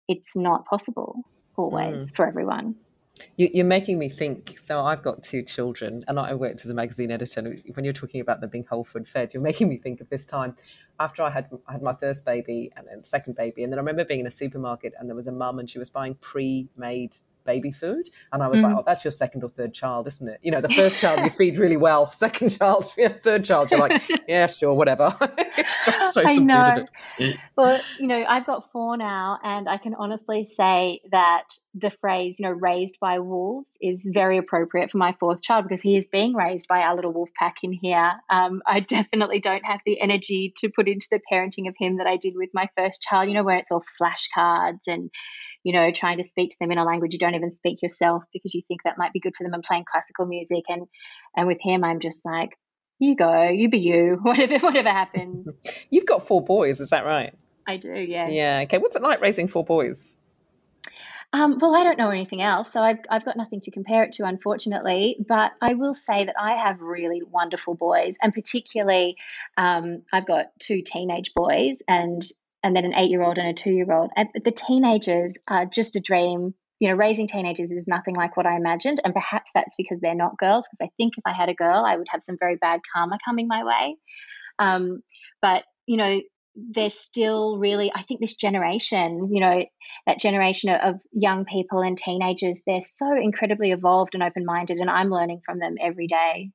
it's 0.08 0.36
not 0.36 0.68
possible 0.68 1.24
always 1.58 2.12
mm. 2.12 2.16
for 2.16 2.28
everyone. 2.28 2.76
You, 3.38 3.64
are 3.64 3.66
making 3.66 3.98
me 3.98 4.08
think. 4.08 4.60
So 4.60 4.86
I've 4.86 5.02
got 5.02 5.24
two 5.24 5.42
children, 5.42 6.06
and 6.08 6.20
I 6.20 6.36
worked 6.36 6.64
as 6.64 6.70
a 6.70 6.76
magazine 6.76 7.10
editor. 7.10 7.40
And 7.40 7.64
when 7.74 7.86
you're 7.86 7.94
talking 7.94 8.22
about 8.22 8.40
them 8.40 8.52
being 8.52 8.66
whole 8.70 8.84
food 8.84 9.08
fed, 9.08 9.34
you're 9.34 9.42
making 9.42 9.68
me 9.68 9.78
think 9.78 10.02
of 10.02 10.10
this 10.10 10.26
time 10.26 10.56
after 11.00 11.24
I 11.24 11.32
had 11.32 11.50
I 11.68 11.72
had 11.72 11.82
my 11.82 11.96
first 11.96 12.24
baby 12.24 12.72
and 12.76 12.86
then 12.88 13.04
second 13.04 13.36
baby, 13.36 13.64
and 13.64 13.74
then 13.74 13.80
I 13.80 13.82
remember 13.82 14.06
being 14.06 14.20
in 14.20 14.28
a 14.28 14.32
supermarket 14.32 14.94
and 15.00 15.10
there 15.10 15.16
was 15.16 15.26
a 15.26 15.32
mum 15.32 15.58
and 15.58 15.68
she 15.68 15.80
was 15.80 15.90
buying 15.90 16.14
pre-made 16.16 17.18
baby 17.46 17.72
food. 17.72 18.10
And 18.32 18.44
I 18.44 18.48
was 18.48 18.60
mm. 18.60 18.64
like, 18.64 18.78
oh, 18.78 18.84
that's 18.86 19.06
your 19.06 19.12
second 19.12 19.44
or 19.44 19.50
third 19.50 19.74
child, 19.74 20.08
isn't 20.08 20.28
it? 20.28 20.40
You 20.42 20.52
know, 20.52 20.62
the 20.62 20.70
first 20.70 21.00
child 21.00 21.22
you 21.22 21.30
feed 21.30 21.58
really 21.58 21.78
well, 21.78 22.12
second 22.12 22.50
child, 22.50 22.92
yeah, 22.98 23.10
third 23.10 23.46
child, 23.46 23.72
you're 23.72 23.80
like, 23.80 24.02
yeah, 24.28 24.48
sure, 24.48 24.74
whatever. 24.74 25.16
I 25.20 26.38
know. 26.38 26.86
well, 27.56 27.80
you 28.00 28.08
know, 28.08 28.26
I've 28.28 28.46
got 28.46 28.72
four 28.72 28.98
now, 28.98 29.40
and 29.44 29.70
I 29.70 29.78
can 29.78 29.96
honestly 29.96 30.44
say 30.44 31.02
that 31.12 31.46
the 31.74 31.92
phrase, 31.92 32.40
you 32.40 32.46
know, 32.46 32.52
raised 32.52 33.00
by 33.00 33.20
wolves 33.20 33.78
is 33.82 34.08
very 34.12 34.38
appropriate 34.38 34.92
for 34.92 34.98
my 34.98 35.16
fourth 35.20 35.42
child 35.42 35.66
because 35.66 35.82
he 35.82 35.96
is 35.98 36.08
being 36.08 36.34
raised 36.34 36.68
by 36.68 36.82
our 36.82 36.96
little 36.96 37.12
wolf 37.12 37.30
pack 37.38 37.58
in 37.64 37.74
here. 37.74 38.14
Um, 38.30 38.62
I 38.66 38.80
definitely 38.80 39.40
don't 39.40 39.66
have 39.66 39.82
the 39.86 40.00
energy 40.02 40.54
to 40.58 40.70
put 40.70 40.88
into 40.88 41.08
the 41.12 41.22
parenting 41.32 41.68
of 41.68 41.76
him 41.78 41.98
that 41.98 42.08
I 42.08 42.18
did 42.18 42.36
with 42.36 42.50
my 42.54 42.70
first 42.78 43.02
child, 43.02 43.28
you 43.28 43.34
know, 43.34 43.44
where 43.44 43.58
it's 43.58 43.72
all 43.72 43.84
flashcards 44.02 44.88
and 44.88 45.12
you 45.66 45.74
know, 45.74 45.92
trying 45.92 46.18
to 46.18 46.24
speak 46.24 46.52
to 46.52 46.58
them 46.62 46.72
in 46.72 46.78
a 46.78 46.86
language 46.86 47.12
you 47.12 47.20
don't 47.20 47.34
even 47.34 47.50
speak 47.50 47.82
yourself 47.82 48.24
because 48.32 48.54
you 48.54 48.62
think 48.68 48.84
that 48.84 49.00
might 49.00 49.12
be 49.12 49.20
good 49.20 49.36
for 49.36 49.44
them 49.44 49.56
and 49.56 49.64
playing 49.64 49.84
classical 49.92 50.28
music. 50.28 50.64
And 50.70 50.86
and 51.36 51.48
with 51.48 51.60
him, 51.60 51.84
I'm 51.84 52.00
just 52.00 52.24
like, 52.24 52.52
you 53.00 53.16
go, 53.16 53.50
you 53.50 53.68
be 53.68 53.80
you, 53.80 54.20
whatever 54.22 54.60
whatever 54.60 54.90
happens. 54.90 55.48
You've 55.90 56.06
got 56.06 56.26
four 56.26 56.44
boys, 56.44 56.80
is 56.80 56.92
that 56.92 57.04
right? 57.04 57.34
I 57.68 57.78
do, 57.78 57.90
yeah. 57.90 58.30
Yeah. 58.30 58.60
Okay. 58.64 58.78
What's 58.78 58.96
it 58.96 59.02
like 59.02 59.22
raising 59.22 59.48
four 59.48 59.66
boys? 59.66 60.14
Um, 61.34 61.58
well, 61.60 61.76
I 61.76 61.84
don't 61.84 61.98
know 61.98 62.12
anything 62.12 62.44
else, 62.44 62.72
so 62.72 62.80
I've, 62.80 63.00
I've 63.10 63.26
got 63.26 63.36
nothing 63.36 63.60
to 63.62 63.72
compare 63.72 64.04
it 64.04 64.12
to, 64.14 64.26
unfortunately. 64.26 65.18
But 65.28 65.52
I 65.60 65.74
will 65.74 65.96
say 65.96 66.26
that 66.26 66.36
I 66.40 66.54
have 66.54 66.80
really 66.80 67.24
wonderful 67.24 67.74
boys, 67.74 68.16
and 68.22 68.32
particularly, 68.32 69.18
um, 69.58 70.04
I've 70.14 70.28
got 70.28 70.52
two 70.60 70.84
teenage 70.84 71.34
boys, 71.34 71.82
and 71.88 72.22
and 72.66 72.76
then 72.76 72.84
an 72.84 72.96
eight 72.96 73.12
year 73.12 73.22
old 73.22 73.38
and 73.38 73.48
a 73.48 73.54
two 73.54 73.70
year 73.70 73.94
old. 73.94 74.10
The 74.44 74.52
teenagers 74.52 75.36
are 75.48 75.68
just 75.68 75.96
a 75.96 76.00
dream. 76.00 76.56
You 76.80 76.90
know, 76.90 76.96
raising 76.96 77.28
teenagers 77.28 77.72
is 77.72 77.88
nothing 77.88 78.16
like 78.16 78.36
what 78.36 78.48
I 78.48 78.58
imagined. 78.58 79.00
And 79.06 79.14
perhaps 79.14 79.52
that's 79.54 79.76
because 79.76 80.00
they're 80.00 80.16
not 80.16 80.40
girls, 80.40 80.68
because 80.68 80.86
I 80.86 80.90
think 80.98 81.14
if 81.16 81.22
I 81.28 81.32
had 81.32 81.48
a 81.48 81.54
girl, 81.54 81.86
I 81.86 81.96
would 81.96 82.08
have 82.10 82.24
some 82.24 82.38
very 82.40 82.56
bad 82.56 82.80
karma 82.92 83.20
coming 83.24 83.48
my 83.48 83.64
way. 83.64 83.96
Um, 84.58 85.04
but, 85.44 85.64
you 85.86 85.98
know, 85.98 86.20
they're 86.56 86.90
still 86.90 87.60
really, 87.60 87.92
I 87.94 88.02
think 88.02 88.20
this 88.20 88.36
generation, 88.36 89.30
you 89.32 89.42
know, 89.42 89.64
that 90.08 90.20
generation 90.20 90.72
of 90.72 90.96
young 91.12 91.46
people 91.46 91.82
and 91.82 91.96
teenagers, 91.96 92.64
they're 92.66 92.82
so 92.82 93.16
incredibly 93.16 93.74
evolved 93.74 94.16
and 94.16 94.24
open 94.24 94.44
minded. 94.44 94.78
And 94.78 94.90
I'm 94.90 95.12
learning 95.12 95.42
from 95.46 95.60
them 95.60 95.76
every 95.80 96.08
day. 96.08 96.50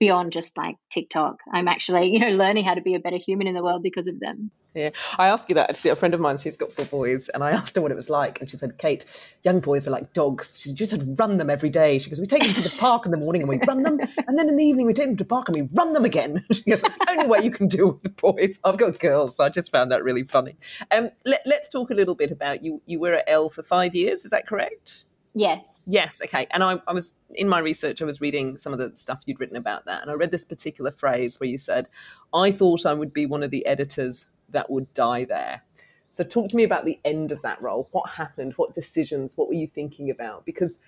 Beyond 0.00 0.32
just 0.32 0.56
like 0.56 0.76
TikTok. 0.90 1.40
I'm 1.52 1.68
actually, 1.68 2.08
you 2.12 2.18
know, 2.18 2.30
learning 2.30 2.64
how 2.64 2.74
to 2.74 2.80
be 2.80 2.94
a 2.94 3.00
better 3.00 3.18
human 3.18 3.46
in 3.46 3.54
the 3.54 3.62
world 3.62 3.82
because 3.82 4.06
of 4.06 4.18
them. 4.18 4.50
Yeah, 4.74 4.90
I 5.18 5.26
asked 5.26 5.48
you 5.48 5.56
that 5.56 5.70
actually. 5.70 5.90
A 5.90 5.96
friend 5.96 6.14
of 6.14 6.20
mine, 6.20 6.38
she's 6.38 6.56
got 6.56 6.72
four 6.72 6.86
boys, 6.86 7.28
and 7.30 7.42
I 7.42 7.50
asked 7.50 7.74
her 7.74 7.82
what 7.82 7.90
it 7.90 7.96
was 7.96 8.08
like, 8.08 8.40
and 8.40 8.48
she 8.48 8.56
said, 8.56 8.78
"Kate, 8.78 9.04
young 9.42 9.58
boys 9.58 9.86
are 9.88 9.90
like 9.90 10.12
dogs. 10.12 10.60
She 10.60 10.72
just 10.72 10.92
had 10.92 11.18
run 11.18 11.38
them 11.38 11.50
every 11.50 11.70
day." 11.70 11.98
She 11.98 12.08
goes, 12.08 12.20
"We 12.20 12.26
take 12.26 12.44
them 12.44 12.54
to 12.54 12.62
the 12.62 12.76
park 12.78 13.04
in 13.04 13.10
the 13.10 13.18
morning 13.18 13.42
and 13.42 13.48
we 13.48 13.58
run 13.66 13.82
them, 13.82 13.98
and 14.28 14.38
then 14.38 14.48
in 14.48 14.56
the 14.56 14.64
evening 14.64 14.86
we 14.86 14.92
take 14.92 15.06
them 15.06 15.16
to 15.16 15.24
the 15.24 15.28
park 15.28 15.48
and 15.48 15.56
we 15.56 15.68
run 15.74 15.92
them 15.92 16.04
again." 16.04 16.44
She 16.52 16.62
goes, 16.62 16.82
"That's 16.82 16.98
the 16.98 17.10
only 17.10 17.26
way 17.26 17.40
you 17.42 17.50
can 17.50 17.66
deal 17.66 17.88
with 17.88 18.02
the 18.04 18.10
boys." 18.10 18.60
I've 18.62 18.76
got 18.76 19.00
girls, 19.00 19.36
so 19.36 19.44
I 19.44 19.48
just 19.48 19.72
found 19.72 19.90
that 19.90 20.04
really 20.04 20.22
funny. 20.22 20.56
Um, 20.92 21.10
let, 21.24 21.42
let's 21.46 21.68
talk 21.68 21.90
a 21.90 21.94
little 21.94 22.14
bit 22.14 22.30
about 22.30 22.62
you. 22.62 22.80
You 22.86 23.00
were 23.00 23.14
at 23.14 23.24
Elle 23.26 23.50
for 23.50 23.64
five 23.64 23.96
years, 23.96 24.24
is 24.24 24.30
that 24.30 24.46
correct? 24.46 25.06
Yes. 25.34 25.82
Yes. 25.86 26.20
Okay. 26.24 26.46
And 26.50 26.64
I, 26.64 26.80
I, 26.88 26.92
was 26.92 27.14
in 27.30 27.48
my 27.48 27.60
research, 27.60 28.02
I 28.02 28.04
was 28.04 28.20
reading 28.20 28.58
some 28.58 28.72
of 28.72 28.78
the 28.78 28.92
stuff 28.96 29.22
you'd 29.26 29.38
written 29.38 29.56
about 29.56 29.86
that. 29.86 30.02
And 30.02 30.10
I 30.10 30.14
read 30.14 30.32
this 30.32 30.44
particular 30.44 30.90
phrase 30.90 31.38
where 31.38 31.48
you 31.48 31.58
said, 31.58 31.88
I 32.34 32.50
thought 32.50 32.84
I 32.84 32.94
would 32.94 33.12
be 33.12 33.26
one 33.26 33.42
of 33.42 33.50
the 33.50 33.64
editors 33.66 34.26
that 34.48 34.70
would 34.70 34.92
die 34.92 35.24
there. 35.24 35.62
So, 36.12 36.24
talk 36.24 36.50
to 36.50 36.56
me 36.56 36.64
about 36.64 36.84
the 36.84 36.98
end 37.04 37.30
of 37.30 37.40
that 37.42 37.62
role. 37.62 37.88
What 37.92 38.10
happened? 38.10 38.54
What 38.56 38.74
decisions? 38.74 39.36
What 39.36 39.46
were 39.46 39.54
you 39.54 39.68
thinking 39.68 40.10
about? 40.10 40.44
Because 40.44 40.80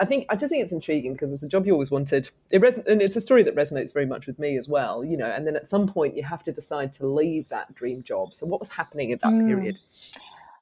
I 0.00 0.04
think 0.04 0.26
I 0.30 0.36
just 0.36 0.50
think 0.50 0.62
it's 0.62 0.72
intriguing 0.72 1.12
because 1.12 1.28
it 1.28 1.32
was 1.32 1.42
a 1.44 1.48
job 1.48 1.66
you 1.66 1.72
always 1.72 1.90
wanted. 1.90 2.30
It 2.50 2.60
res- 2.60 2.78
and 2.78 3.00
it's 3.00 3.14
a 3.14 3.20
story 3.20 3.42
that 3.44 3.54
resonates 3.54 3.92
very 3.92 4.06
much 4.06 4.26
with 4.26 4.38
me 4.38 4.56
as 4.56 4.68
well. 4.68 5.04
You 5.04 5.16
know, 5.16 5.26
and 5.26 5.46
then 5.46 5.54
at 5.54 5.68
some 5.68 5.86
point 5.86 6.16
you 6.16 6.24
have 6.24 6.42
to 6.44 6.52
decide 6.52 6.92
to 6.94 7.06
leave 7.06 7.48
that 7.50 7.74
dream 7.74 8.02
job. 8.02 8.34
So, 8.34 8.46
what 8.46 8.58
was 8.58 8.70
happening 8.70 9.12
at 9.12 9.20
that 9.20 9.32
mm. 9.32 9.46
period? 9.46 9.78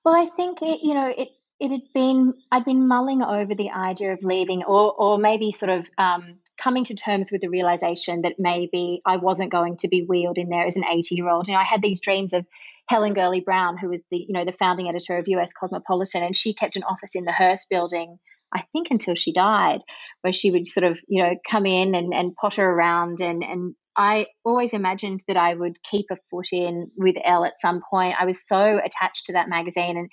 Well, 0.04 0.14
I 0.14 0.26
think 0.36 0.60
it, 0.60 0.80
you 0.82 0.92
know 0.92 1.06
it 1.06 1.30
it 1.62 1.70
had 1.70 1.92
been 1.94 2.34
I'd 2.50 2.64
been 2.64 2.88
mulling 2.88 3.22
over 3.22 3.54
the 3.54 3.70
idea 3.70 4.12
of 4.12 4.24
leaving, 4.24 4.64
or 4.64 4.92
or 4.92 5.16
maybe 5.16 5.52
sort 5.52 5.70
of 5.70 5.88
um, 5.96 6.38
coming 6.58 6.84
to 6.86 6.94
terms 6.96 7.30
with 7.30 7.40
the 7.40 7.48
realization 7.48 8.22
that 8.22 8.34
maybe 8.36 9.00
I 9.06 9.18
wasn't 9.18 9.52
going 9.52 9.76
to 9.78 9.88
be 9.88 10.02
wheeled 10.02 10.38
in 10.38 10.48
there 10.48 10.66
as 10.66 10.76
an 10.76 10.84
80 10.84 11.14
year 11.14 11.30
old. 11.30 11.46
You 11.46 11.54
know, 11.54 11.60
I 11.60 11.64
had 11.64 11.80
these 11.80 12.00
dreams 12.00 12.32
of 12.32 12.44
Helen 12.88 13.14
Gurley 13.14 13.40
Brown, 13.40 13.78
who 13.78 13.90
was 13.90 14.00
the 14.10 14.16
you 14.16 14.32
know 14.32 14.44
the 14.44 14.52
founding 14.52 14.88
editor 14.88 15.16
of 15.18 15.28
US 15.28 15.52
Cosmopolitan, 15.52 16.24
and 16.24 16.34
she 16.34 16.52
kept 16.52 16.74
an 16.74 16.82
office 16.82 17.14
in 17.14 17.24
the 17.24 17.32
Hearst 17.32 17.70
building. 17.70 18.18
I 18.52 18.62
think 18.72 18.88
until 18.90 19.14
she 19.14 19.32
died, 19.32 19.82
where 20.22 20.32
she 20.32 20.50
would 20.50 20.66
sort 20.66 20.84
of, 20.84 20.98
you 21.08 21.22
know, 21.22 21.36
come 21.48 21.64
in 21.64 21.94
and, 21.94 22.12
and 22.12 22.34
potter 22.34 22.68
around 22.68 23.22
and, 23.22 23.42
and 23.42 23.74
I 23.96 24.26
always 24.44 24.72
imagined 24.72 25.22
that 25.28 25.36
I 25.38 25.54
would 25.54 25.82
keep 25.82 26.06
a 26.10 26.18
foot 26.30 26.48
in 26.52 26.90
with 26.96 27.16
Elle 27.24 27.44
at 27.44 27.58
some 27.58 27.82
point. 27.88 28.16
I 28.18 28.24
was 28.24 28.46
so 28.46 28.80
attached 28.84 29.26
to 29.26 29.34
that 29.34 29.48
magazine 29.48 29.96
and 29.96 30.10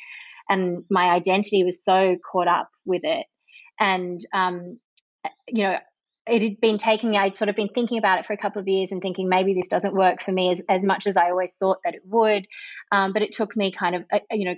and 0.49 0.83
my 0.89 1.09
identity 1.09 1.63
was 1.63 1.83
so 1.83 2.17
caught 2.31 2.47
up 2.47 2.69
with 2.85 3.03
it. 3.03 3.25
And, 3.79 4.19
um, 4.33 4.79
you 5.47 5.63
know, 5.63 5.77
it 6.27 6.41
had 6.41 6.61
been 6.61 6.77
taking 6.77 7.15
I'd 7.15 7.35
sort 7.35 7.49
of 7.49 7.55
been 7.55 7.69
thinking 7.69 7.97
about 7.97 8.19
it 8.19 8.25
for 8.25 8.33
a 8.33 8.37
couple 8.37 8.61
of 8.61 8.67
years 8.67 8.91
and 8.91 9.01
thinking 9.01 9.29
maybe 9.29 9.53
this 9.53 9.67
doesn't 9.67 9.95
work 9.95 10.21
for 10.21 10.31
me 10.31 10.51
as, 10.51 10.61
as 10.69 10.83
much 10.83 11.07
as 11.07 11.17
I 11.17 11.29
always 11.29 11.55
thought 11.55 11.79
that 11.85 11.95
it 11.95 12.01
would. 12.05 12.45
Um, 12.91 13.13
but 13.13 13.21
it 13.21 13.31
took 13.31 13.55
me 13.55 13.71
kind 13.71 13.95
of, 13.95 14.05
a, 14.11 14.21
you 14.31 14.45
know, 14.45 14.55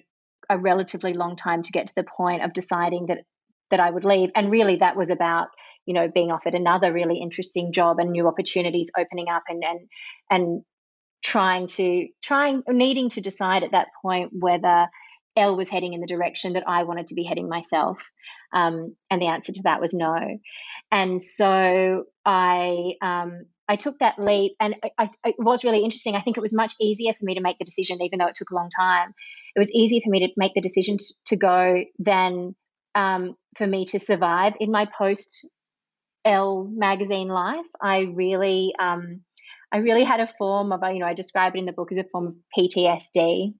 a 0.49 0.57
relatively 0.57 1.13
long 1.13 1.35
time 1.35 1.63
to 1.63 1.71
get 1.71 1.87
to 1.87 1.95
the 1.95 2.03
point 2.03 2.43
of 2.43 2.53
deciding 2.53 3.07
that 3.07 3.19
that 3.69 3.79
I 3.79 3.89
would 3.89 4.03
leave. 4.03 4.31
And 4.35 4.51
really 4.51 4.77
that 4.77 4.97
was 4.97 5.09
about, 5.09 5.47
you 5.85 5.93
know, 5.93 6.09
being 6.09 6.31
offered 6.31 6.55
another 6.55 6.91
really 6.91 7.19
interesting 7.19 7.71
job 7.71 7.99
and 7.99 8.11
new 8.11 8.27
opportunities 8.27 8.91
opening 8.99 9.29
up 9.29 9.43
and 9.47 9.63
and 9.63 9.79
and 10.29 10.61
trying 11.23 11.67
to 11.67 12.07
trying 12.21 12.63
needing 12.67 13.09
to 13.09 13.21
decide 13.21 13.63
at 13.63 13.71
that 13.71 13.87
point 14.01 14.31
whether 14.33 14.87
Elle 15.35 15.55
was 15.55 15.69
heading 15.69 15.93
in 15.93 16.01
the 16.01 16.07
direction 16.07 16.53
that 16.53 16.67
I 16.67 16.83
wanted 16.83 17.07
to 17.07 17.15
be 17.15 17.23
heading 17.23 17.47
myself. 17.47 17.97
Um, 18.53 18.95
and 19.09 19.21
the 19.21 19.27
answer 19.27 19.53
to 19.53 19.63
that 19.63 19.81
was 19.81 19.93
no. 19.93 20.39
And 20.91 21.21
so 21.21 22.03
I 22.25 22.93
um, 23.01 23.45
I 23.67 23.77
took 23.77 23.99
that 23.99 24.19
leap, 24.19 24.53
and 24.59 24.75
I, 24.83 24.91
I, 24.97 25.09
it 25.29 25.35
was 25.39 25.63
really 25.63 25.83
interesting. 25.83 26.15
I 26.15 26.19
think 26.19 26.37
it 26.37 26.41
was 26.41 26.53
much 26.53 26.73
easier 26.81 27.13
for 27.13 27.23
me 27.23 27.35
to 27.35 27.41
make 27.41 27.57
the 27.57 27.65
decision, 27.65 28.01
even 28.01 28.19
though 28.19 28.27
it 28.27 28.35
took 28.35 28.49
a 28.51 28.55
long 28.55 28.69
time. 28.69 29.13
It 29.55 29.59
was 29.59 29.71
easier 29.71 30.01
for 30.03 30.09
me 30.09 30.27
to 30.27 30.33
make 30.35 30.53
the 30.53 30.61
decision 30.61 30.97
to, 30.97 31.13
to 31.27 31.37
go 31.37 31.83
than 31.99 32.55
um, 32.95 33.35
for 33.57 33.65
me 33.65 33.85
to 33.85 33.99
survive 33.99 34.55
in 34.59 34.71
my 34.71 34.87
post 34.97 35.47
Elle 36.25 36.69
magazine 36.69 37.29
life. 37.29 37.65
I 37.81 38.01
really 38.13 38.73
um, 38.79 39.21
I 39.71 39.77
really 39.77 40.03
had 40.03 40.19
a 40.19 40.27
form 40.27 40.73
of, 40.73 40.81
you 40.91 40.99
know, 40.99 41.05
I 41.05 41.13
describe 41.13 41.55
it 41.55 41.59
in 41.59 41.65
the 41.65 41.71
book 41.71 41.91
as 41.91 41.97
a 41.97 42.03
form 42.03 42.27
of 42.27 42.35
PTSD 42.57 43.53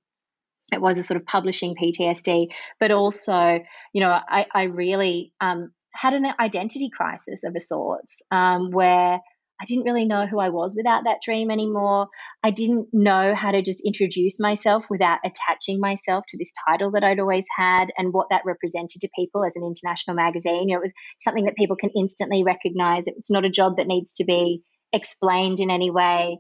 it 0.72 0.82
was 0.82 0.98
a 0.98 1.04
sort 1.04 1.20
of 1.20 1.26
publishing 1.26 1.76
PTSD, 1.76 2.48
but 2.80 2.92
also, 2.92 3.60
you 3.94 4.02
know, 4.02 4.10
I, 4.10 4.46
I 4.54 4.64
really 4.64 5.34
um, 5.42 5.72
had 5.94 6.14
an 6.14 6.26
identity 6.40 6.90
crisis 6.96 7.44
of 7.44 7.56
a 7.56 7.60
sorts 7.60 8.22
um, 8.32 8.72
where 8.72 9.20
I 9.62 9.66
didn't 9.66 9.84
really 9.84 10.06
know 10.06 10.26
who 10.26 10.40
I 10.40 10.50
was 10.50 10.74
without 10.76 11.04
that 11.04 11.22
dream 11.24 11.52
anymore. 11.52 12.08
I 12.42 12.50
didn't 12.50 12.88
know 12.94 13.36
how 13.36 13.52
to 13.52 13.62
just 13.62 13.84
introduce 13.86 14.40
myself 14.40 14.86
without 14.90 15.20
attaching 15.24 15.80
myself 15.80 16.24
to 16.30 16.38
this 16.38 16.52
title 16.68 16.90
that 16.92 17.04
I'd 17.04 17.20
always 17.20 17.46
had 17.56 17.90
and 17.96 18.12
what 18.12 18.28
that 18.32 18.42
represented 18.44 19.02
to 19.02 19.10
people 19.16 19.46
as 19.46 19.56
an 19.56 19.64
international 19.64 20.16
magazine. 20.16 20.68
You 20.68 20.76
know, 20.76 20.80
it 20.80 20.86
was 20.86 20.94
something 21.20 21.46
that 21.46 21.58
people 21.58 21.76
can 21.76 21.92
instantly 21.96 22.44
recognize. 22.44 23.06
It's 23.06 23.30
not 23.30 23.46
a 23.46 23.52
job 23.52 23.78
that 23.78 23.86
needs 23.86 24.14
to 24.14 24.26
be 24.26 24.64
explained 24.94 25.60
in 25.60 25.70
any 25.70 25.92
way. 25.92 26.40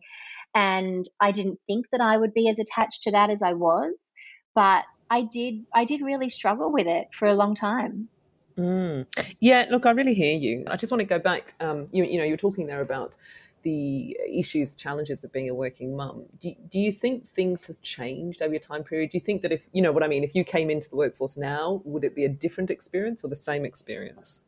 And 0.56 1.06
I 1.20 1.32
didn't 1.32 1.60
think 1.68 1.86
that 1.92 2.02
I 2.02 2.18
would 2.18 2.34
be 2.34 2.50
as 2.50 2.58
attached 2.58 3.04
to 3.04 3.12
that 3.12 3.30
as 3.30 3.44
I 3.44 3.54
was 3.54 4.12
but 4.54 4.86
I 5.10 5.24
did 5.24 5.66
I 5.74 5.86
did 5.86 6.02
really 6.02 6.30
struggle 6.30 6.72
with 6.72 6.88
it 6.88 7.10
for 7.14 7.28
a 7.28 7.34
long 7.34 7.56
time. 7.56 8.10
Mm. 8.58 9.08
Yeah, 9.40 9.66
look, 9.70 9.86
I 9.86 9.92
really 9.92 10.14
hear 10.14 10.38
you. 10.38 10.64
I 10.68 10.76
just 10.76 10.92
want 10.92 11.02
to 11.02 11.08
go 11.08 11.20
back. 11.20 11.56
Um, 11.60 11.88
you, 11.92 12.04
you 12.04 12.18
know, 12.18 12.24
you 12.24 12.32
were 12.32 12.38
talking 12.38 12.68
there 12.68 12.82
about 12.82 13.16
the 13.64 14.18
issues, 14.30 14.76
challenges 14.76 15.24
of 15.24 15.32
being 15.32 15.50
a 15.50 15.54
working 15.54 15.96
mum. 15.96 16.26
Do, 16.40 16.54
do 16.70 16.80
you 16.80 16.92
think 16.92 17.30
things 17.30 17.68
have 17.68 17.82
changed 17.82 18.42
over 18.42 18.54
your 18.54 18.60
time 18.60 18.84
period? 18.84 19.12
Do 19.12 19.18
you 19.18 19.22
think 19.22 19.42
that 19.44 19.52
if, 19.52 19.68
you 19.72 19.82
know 19.82 19.92
what 19.92 20.04
I 20.04 20.08
mean, 20.08 20.24
if 20.24 20.36
you 20.36 20.44
came 20.44 20.70
into 20.70 20.90
the 20.90 20.96
workforce 20.96 21.38
now, 21.38 21.82
would 21.86 22.04
it 22.04 22.16
be 22.16 22.26
a 22.26 22.30
different 22.30 22.70
experience 22.70 23.24
or 23.24 23.30
the 23.30 23.36
same 23.36 23.66
experience? 23.66 24.42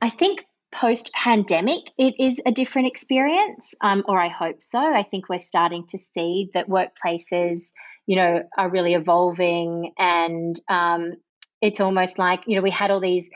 I 0.00 0.10
think 0.10 0.44
post 0.72 1.12
pandemic, 1.12 1.90
it 1.98 2.14
is 2.18 2.40
a 2.46 2.52
different 2.52 2.88
experience, 2.88 3.74
um, 3.80 4.04
or 4.06 4.20
I 4.20 4.28
hope 4.28 4.62
so. 4.62 4.80
I 4.80 5.02
think 5.02 5.28
we're 5.28 5.38
starting 5.38 5.86
to 5.88 5.98
see 5.98 6.50
that 6.54 6.68
workplaces 6.68 7.72
you 8.06 8.16
know, 8.16 8.42
are 8.56 8.70
really 8.70 8.94
evolving. 8.94 9.92
And 9.98 10.58
um, 10.68 11.14
it's 11.60 11.80
almost 11.80 12.18
like, 12.18 12.42
you 12.46 12.56
know, 12.56 12.62
we 12.62 12.70
had 12.70 12.90
all 12.90 13.00
these 13.00 13.30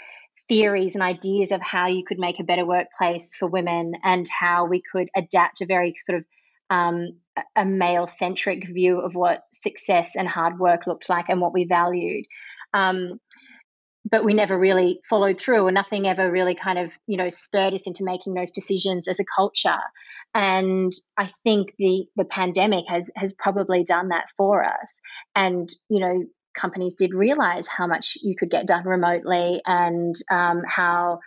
theories 0.49 0.95
and 0.95 1.03
ideas 1.03 1.51
of 1.51 1.63
how 1.63 1.87
you 1.89 2.05
could 2.05 2.19
make 2.19 2.41
a 2.41 2.45
better 2.45 2.65
workplace 2.65 3.35
for 3.35 3.49
women 3.49 3.93
and 4.05 4.27
how 4.29 4.67
we 4.67 4.83
could 4.93 5.09
adapt 5.17 5.61
a 5.61 5.67
very 5.67 5.95
sort 6.01 6.19
of 6.19 6.25
um, 6.71 7.19
a 7.55 7.65
male 7.65 8.07
centric 8.07 8.67
view 8.67 9.01
of 9.01 9.15
what 9.15 9.45
success 9.53 10.17
and 10.17 10.29
hard 10.29 10.59
work 10.59 10.87
looked 10.87 11.09
like 11.09 11.27
and 11.29 11.41
what 11.41 11.53
we 11.53 11.65
valued. 11.65 12.25
Um, 12.75 13.21
but 14.09 14.25
we 14.25 14.35
never 14.35 14.59
really 14.59 15.01
followed 15.09 15.41
through, 15.41 15.67
and 15.67 15.75
nothing 15.75 16.07
ever 16.07 16.31
really 16.31 16.55
kind 16.55 16.79
of, 16.79 16.97
you 17.07 17.17
know, 17.17 17.29
spurred 17.29 17.75
us 17.75 17.87
into 17.87 18.05
making 18.05 18.35
those 18.35 18.51
decisions 18.51 19.09
as 19.09 19.19
a 19.21 19.25
culture. 19.37 19.81
And 20.35 20.93
I 21.17 21.27
think 21.45 21.75
the 21.79 22.07
the 22.17 22.25
pandemic 22.25 22.85
has 22.89 23.11
has 23.17 23.33
probably 23.33 23.85
done 23.85 24.09
that 24.09 24.27
for 24.37 24.63
us. 24.63 25.01
And 25.35 25.69
you 25.89 26.01
know, 26.01 26.25
companies 26.57 26.95
did 26.95 27.15
realize 27.15 27.67
how 27.67 27.87
much 27.87 28.17
you 28.23 28.35
could 28.37 28.51
get 28.51 28.67
done 28.67 28.85
remotely 28.85 29.61
and 29.67 30.15
um, 30.31 30.63
how 30.67 31.21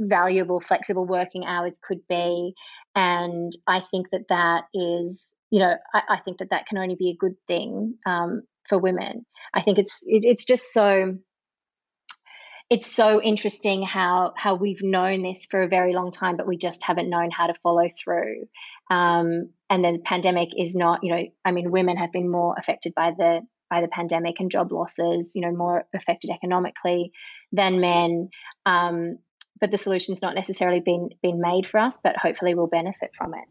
valuable 0.00 0.60
flexible 0.60 1.06
working 1.06 1.44
hours 1.46 1.78
could 1.82 2.00
be. 2.08 2.54
And 2.96 3.52
I 3.66 3.80
think 3.80 4.10
that 4.10 4.28
that 4.28 4.64
is, 4.74 5.34
you 5.50 5.60
know, 5.60 5.74
I, 5.92 6.02
I 6.08 6.16
think 6.18 6.38
that 6.38 6.50
that 6.50 6.66
can 6.66 6.78
only 6.78 6.96
be 6.96 7.10
a 7.10 7.16
good 7.16 7.36
thing 7.46 7.94
um, 8.06 8.42
for 8.68 8.78
women. 8.78 9.24
I 9.52 9.60
think 9.60 9.78
it's 9.78 10.02
it, 10.04 10.24
it's 10.24 10.44
just 10.44 10.72
so 10.72 11.16
it's 12.70 12.90
so 12.90 13.20
interesting 13.20 13.82
how 13.82 14.32
how 14.36 14.54
we've 14.54 14.82
known 14.82 15.22
this 15.22 15.46
for 15.46 15.62
a 15.62 15.68
very 15.68 15.92
long 15.92 16.10
time, 16.10 16.36
but 16.36 16.46
we 16.46 16.56
just 16.56 16.82
haven't 16.82 17.10
known 17.10 17.30
how 17.30 17.46
to 17.46 17.54
follow 17.62 17.88
through. 17.88 18.48
Um, 18.90 19.50
and 19.70 19.84
then 19.84 19.94
the 19.94 20.02
pandemic 20.04 20.50
is 20.56 20.74
not, 20.74 21.00
you 21.02 21.14
know, 21.14 21.22
I 21.44 21.52
mean, 21.52 21.70
women 21.70 21.96
have 21.96 22.12
been 22.12 22.30
more 22.30 22.54
affected 22.58 22.94
by 22.94 23.12
the 23.16 23.40
by 23.70 23.80
the 23.80 23.88
pandemic 23.88 24.40
and 24.40 24.50
job 24.50 24.72
losses, 24.72 25.32
you 25.34 25.42
know, 25.42 25.52
more 25.52 25.84
affected 25.94 26.30
economically 26.30 27.12
than 27.52 27.80
men. 27.80 28.28
Um, 28.66 29.18
but 29.60 29.70
the 29.70 29.78
solution's 29.78 30.22
not 30.22 30.34
necessarily 30.34 30.80
been 30.80 31.10
been 31.22 31.40
made 31.40 31.66
for 31.66 31.78
us, 31.78 31.98
but 32.02 32.16
hopefully 32.16 32.54
we'll 32.54 32.66
benefit 32.66 33.14
from 33.14 33.34
it. 33.34 33.44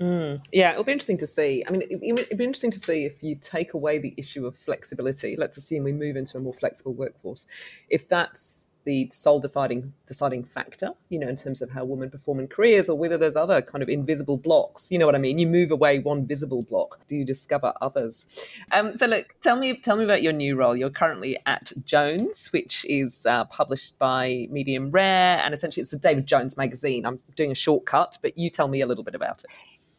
Mm, 0.00 0.44
yeah, 0.52 0.72
it'll 0.72 0.84
be 0.84 0.92
interesting 0.92 1.18
to 1.18 1.26
see. 1.26 1.64
I 1.66 1.70
mean, 1.70 1.82
it, 1.82 2.00
it'd 2.02 2.38
be 2.38 2.44
interesting 2.44 2.70
to 2.72 2.78
see 2.78 3.04
if 3.04 3.22
you 3.22 3.36
take 3.36 3.74
away 3.74 3.98
the 3.98 4.14
issue 4.16 4.46
of 4.46 4.56
flexibility. 4.56 5.36
Let's 5.36 5.56
assume 5.56 5.84
we 5.84 5.92
move 5.92 6.16
into 6.16 6.36
a 6.36 6.40
more 6.40 6.52
flexible 6.52 6.94
workforce. 6.94 7.46
If 7.88 8.08
that's 8.08 8.66
the 8.84 9.08
sole 9.12 9.40
deciding 9.40 9.92
deciding 10.06 10.44
factor, 10.44 10.90
you 11.08 11.18
know, 11.18 11.28
in 11.28 11.36
terms 11.36 11.62
of 11.62 11.70
how 11.70 11.84
women 11.84 12.10
perform 12.10 12.38
in 12.38 12.48
careers, 12.48 12.88
or 12.88 12.96
whether 12.96 13.16
there's 13.16 13.36
other 13.36 13.62
kind 13.62 13.82
of 13.82 13.88
invisible 13.88 14.36
blocks. 14.36 14.90
You 14.90 14.98
know 14.98 15.06
what 15.06 15.14
I 15.14 15.18
mean? 15.18 15.38
You 15.38 15.46
move 15.46 15.70
away 15.70 15.98
one 15.98 16.26
visible 16.26 16.62
block, 16.62 17.00
do 17.08 17.16
you 17.16 17.24
discover 17.24 17.72
others? 17.80 18.26
Um, 18.72 18.94
so, 18.94 19.06
look, 19.06 19.34
tell 19.40 19.56
me, 19.56 19.76
tell 19.76 19.96
me 19.96 20.04
about 20.04 20.22
your 20.22 20.32
new 20.32 20.56
role. 20.56 20.76
You're 20.76 20.90
currently 20.90 21.38
at 21.46 21.72
Jones, 21.84 22.48
which 22.48 22.84
is 22.88 23.26
uh, 23.26 23.44
published 23.46 23.98
by 23.98 24.48
Medium 24.50 24.90
Rare, 24.90 25.40
and 25.42 25.54
essentially 25.54 25.82
it's 25.82 25.90
the 25.90 25.98
David 25.98 26.26
Jones 26.26 26.56
magazine. 26.56 27.06
I'm 27.06 27.20
doing 27.36 27.50
a 27.50 27.54
shortcut, 27.56 28.18
but 28.22 28.36
you 28.36 28.50
tell 28.50 28.68
me 28.68 28.80
a 28.80 28.86
little 28.86 29.04
bit 29.04 29.14
about 29.14 29.44
it. 29.44 29.50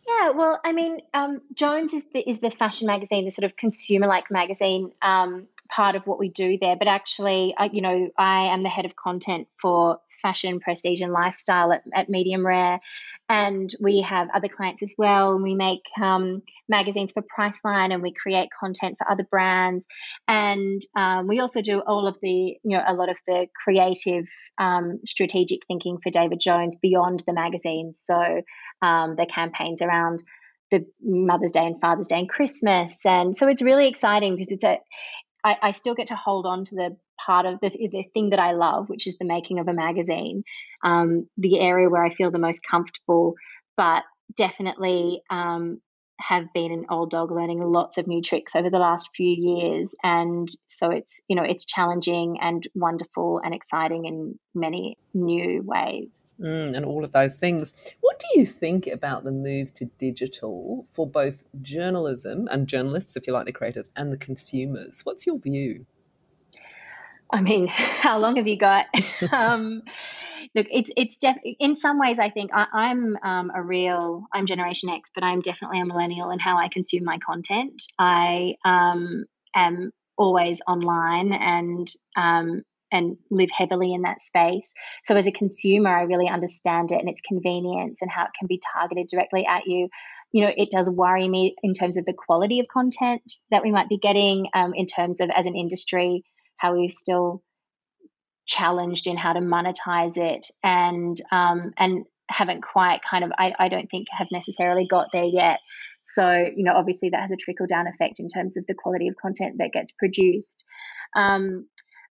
Yeah, 0.07 0.31
well, 0.31 0.59
I 0.63 0.71
mean, 0.71 0.99
um, 1.13 1.41
Jones 1.53 1.93
is 1.93 2.03
the 2.13 2.29
is 2.29 2.39
the 2.39 2.51
fashion 2.51 2.87
magazine, 2.87 3.25
the 3.25 3.31
sort 3.31 3.45
of 3.45 3.55
consumer 3.55 4.07
like 4.07 4.29
magazine 4.29 4.91
um, 5.01 5.47
part 5.69 5.95
of 5.95 6.05
what 6.05 6.19
we 6.19 6.29
do 6.29 6.57
there. 6.61 6.75
But 6.75 6.87
actually, 6.87 7.55
I, 7.57 7.69
you 7.73 7.81
know, 7.81 8.09
I 8.17 8.45
am 8.53 8.61
the 8.61 8.69
head 8.69 8.85
of 8.85 8.95
content 8.95 9.47
for 9.59 9.99
fashion, 10.25 10.59
prestige, 10.59 11.01
and 11.01 11.13
lifestyle 11.13 11.71
at, 11.71 11.83
at 11.93 12.09
Medium 12.09 12.43
Rare. 12.43 12.79
And 13.29 13.69
we 13.79 14.01
have 14.01 14.27
other 14.33 14.47
clients 14.47 14.81
as 14.81 14.93
well. 14.97 15.39
We 15.39 15.53
make 15.53 15.83
um, 16.01 16.41
magazines 16.67 17.11
for 17.11 17.21
Priceline 17.21 17.93
and 17.93 18.01
we 18.01 18.11
create 18.11 18.49
content 18.59 18.95
for 18.97 19.11
other 19.11 19.27
brands. 19.29 19.85
And 20.27 20.81
um, 20.95 21.27
we 21.27 21.39
also 21.39 21.61
do 21.61 21.79
all 21.79 22.07
of 22.07 22.17
the, 22.23 22.57
you 22.63 22.77
know, 22.77 22.83
a 22.87 22.95
lot 22.95 23.09
of 23.09 23.19
the 23.27 23.47
creative, 23.63 24.25
um, 24.57 24.99
strategic 25.05 25.59
thinking 25.67 25.99
for 26.01 26.09
David 26.09 26.39
Jones 26.39 26.75
beyond 26.75 27.23
the 27.27 27.33
magazines. 27.33 27.99
So 28.03 28.41
um, 28.81 29.15
the 29.15 29.27
campaigns 29.27 29.83
around 29.83 30.23
the 30.71 30.87
Mother's 31.03 31.51
Day 31.51 31.67
and 31.67 31.79
Father's 31.79 32.07
Day 32.07 32.17
and 32.17 32.29
Christmas. 32.29 33.05
And 33.05 33.37
so 33.37 33.47
it's 33.47 33.61
really 33.61 33.87
exciting 33.87 34.35
because 34.35 34.49
it's 34.49 34.63
a, 34.63 34.79
I, 35.45 35.57
I 35.61 35.71
still 35.71 35.93
get 35.93 36.07
to 36.07 36.15
hold 36.15 36.47
on 36.47 36.65
to 36.65 36.75
the 36.75 36.97
part 37.23 37.45
of 37.45 37.59
the, 37.61 37.69
the 37.69 38.03
thing 38.13 38.31
that 38.31 38.39
I 38.39 38.53
love, 38.53 38.89
which 38.89 39.05
is 39.05 39.17
the 39.17 39.25
making 39.25 39.59
of 39.59 39.67
a 39.67 39.73
magazine, 39.73 40.43
um, 40.83 41.29
the 41.37 41.59
area 41.59 41.87
where 41.87 42.03
I 42.03 42.09
feel 42.09 42.31
the 42.31 42.39
most 42.39 42.61
comfortable, 42.69 43.35
but 43.77 44.03
definitely 44.35 45.21
um, 45.29 45.79
have 46.19 46.51
been 46.53 46.71
an 46.71 46.87
old 46.89 47.11
dog 47.11 47.31
learning 47.31 47.61
lots 47.61 47.99
of 47.99 48.07
new 48.07 48.21
tricks 48.21 48.55
over 48.55 48.71
the 48.71 48.79
last 48.79 49.09
few 49.15 49.29
years. 49.29 49.93
And 50.03 50.49
so 50.67 50.89
it's, 50.89 51.21
you 51.27 51.35
know, 51.35 51.43
it's 51.43 51.65
challenging 51.65 52.39
and 52.41 52.67
wonderful 52.73 53.39
and 53.43 53.53
exciting 53.53 54.05
in 54.05 54.39
many 54.55 54.97
new 55.13 55.61
ways. 55.61 56.23
Mm, 56.39 56.75
and 56.75 56.85
all 56.85 57.05
of 57.05 57.13
those 57.13 57.37
things. 57.37 57.71
What 58.01 58.19
do 58.19 58.39
you 58.39 58.45
think 58.45 58.87
about 58.87 59.23
the 59.23 59.31
move 59.31 59.73
to 59.75 59.85
digital 59.97 60.85
for 60.89 61.07
both 61.07 61.45
journalism 61.61 62.49
and 62.51 62.67
journalists, 62.67 63.15
if 63.15 63.25
you 63.25 63.31
like 63.31 63.45
the 63.45 63.53
creators, 63.53 63.89
and 63.95 64.11
the 64.11 64.17
consumers? 64.17 65.01
What's 65.05 65.25
your 65.25 65.39
view? 65.39 65.85
I 67.31 67.41
mean, 67.41 67.67
how 67.71 68.19
long 68.19 68.35
have 68.35 68.47
you 68.47 68.57
got? 68.57 68.87
um, 69.31 69.83
look, 70.53 70.67
it's 70.69 70.91
it's 70.97 71.15
def- 71.17 71.37
in 71.43 71.75
some 71.75 71.99
ways. 71.99 72.19
I 72.19 72.29
think 72.29 72.51
I, 72.53 72.91
am 72.91 73.17
um, 73.23 73.51
a 73.55 73.61
real. 73.61 74.25
I'm 74.33 74.45
Generation 74.45 74.89
X, 74.89 75.11
but 75.15 75.23
I'm 75.23 75.41
definitely 75.41 75.79
a 75.79 75.85
millennial 75.85 76.31
in 76.31 76.39
how 76.39 76.57
I 76.57 76.67
consume 76.67 77.05
my 77.05 77.17
content. 77.19 77.83
I 77.97 78.55
um, 78.65 79.25
am 79.55 79.91
always 80.17 80.61
online 80.67 81.33
and 81.33 81.91
um, 82.15 82.63
and 82.91 83.17
live 83.31 83.49
heavily 83.51 83.93
in 83.93 84.03
that 84.03 84.21
space. 84.21 84.73
So 85.03 85.15
as 85.15 85.27
a 85.27 85.31
consumer, 85.31 85.89
I 85.89 86.03
really 86.03 86.29
understand 86.29 86.91
it 86.91 86.99
and 86.99 87.09
its 87.09 87.21
convenience 87.21 88.01
and 88.01 88.11
how 88.11 88.25
it 88.25 88.31
can 88.37 88.47
be 88.47 88.61
targeted 88.73 89.07
directly 89.07 89.45
at 89.45 89.65
you. 89.65 89.89
You 90.31 90.45
know, 90.45 90.53
it 90.55 90.69
does 90.69 90.89
worry 90.89 91.27
me 91.27 91.55
in 91.63 91.73
terms 91.73 91.97
of 91.97 92.05
the 92.05 92.13
quality 92.13 92.59
of 92.59 92.67
content 92.67 93.21
that 93.51 93.63
we 93.63 93.71
might 93.71 93.89
be 93.89 93.97
getting. 93.97 94.47
Um, 94.53 94.73
in 94.75 94.85
terms 94.85 95.19
of 95.19 95.29
as 95.29 95.45
an 95.45 95.55
industry 95.55 96.23
how 96.57 96.73
we're 96.73 96.89
still 96.89 97.43
challenged 98.45 99.07
in 99.07 99.17
how 99.17 99.33
to 99.33 99.39
monetize 99.39 100.17
it 100.17 100.47
and 100.63 101.19
um, 101.31 101.71
and 101.77 102.05
haven't 102.29 102.63
quite 102.63 103.01
kind 103.09 103.23
of 103.23 103.31
I, 103.37 103.53
I 103.57 103.69
don't 103.69 103.89
think 103.89 104.07
have 104.11 104.27
necessarily 104.31 104.87
got 104.87 105.07
there 105.13 105.25
yet 105.25 105.59
so 106.03 106.49
you 106.55 106.63
know 106.63 106.73
obviously 106.73 107.09
that 107.09 107.21
has 107.21 107.31
a 107.31 107.35
trickle 107.35 107.67
down 107.67 107.87
effect 107.87 108.19
in 108.19 108.27
terms 108.27 108.57
of 108.57 108.65
the 108.67 108.73
quality 108.73 109.07
of 109.07 109.15
content 109.15 109.55
that 109.59 109.71
gets 109.71 109.91
produced 109.91 110.63
um, 111.15 111.67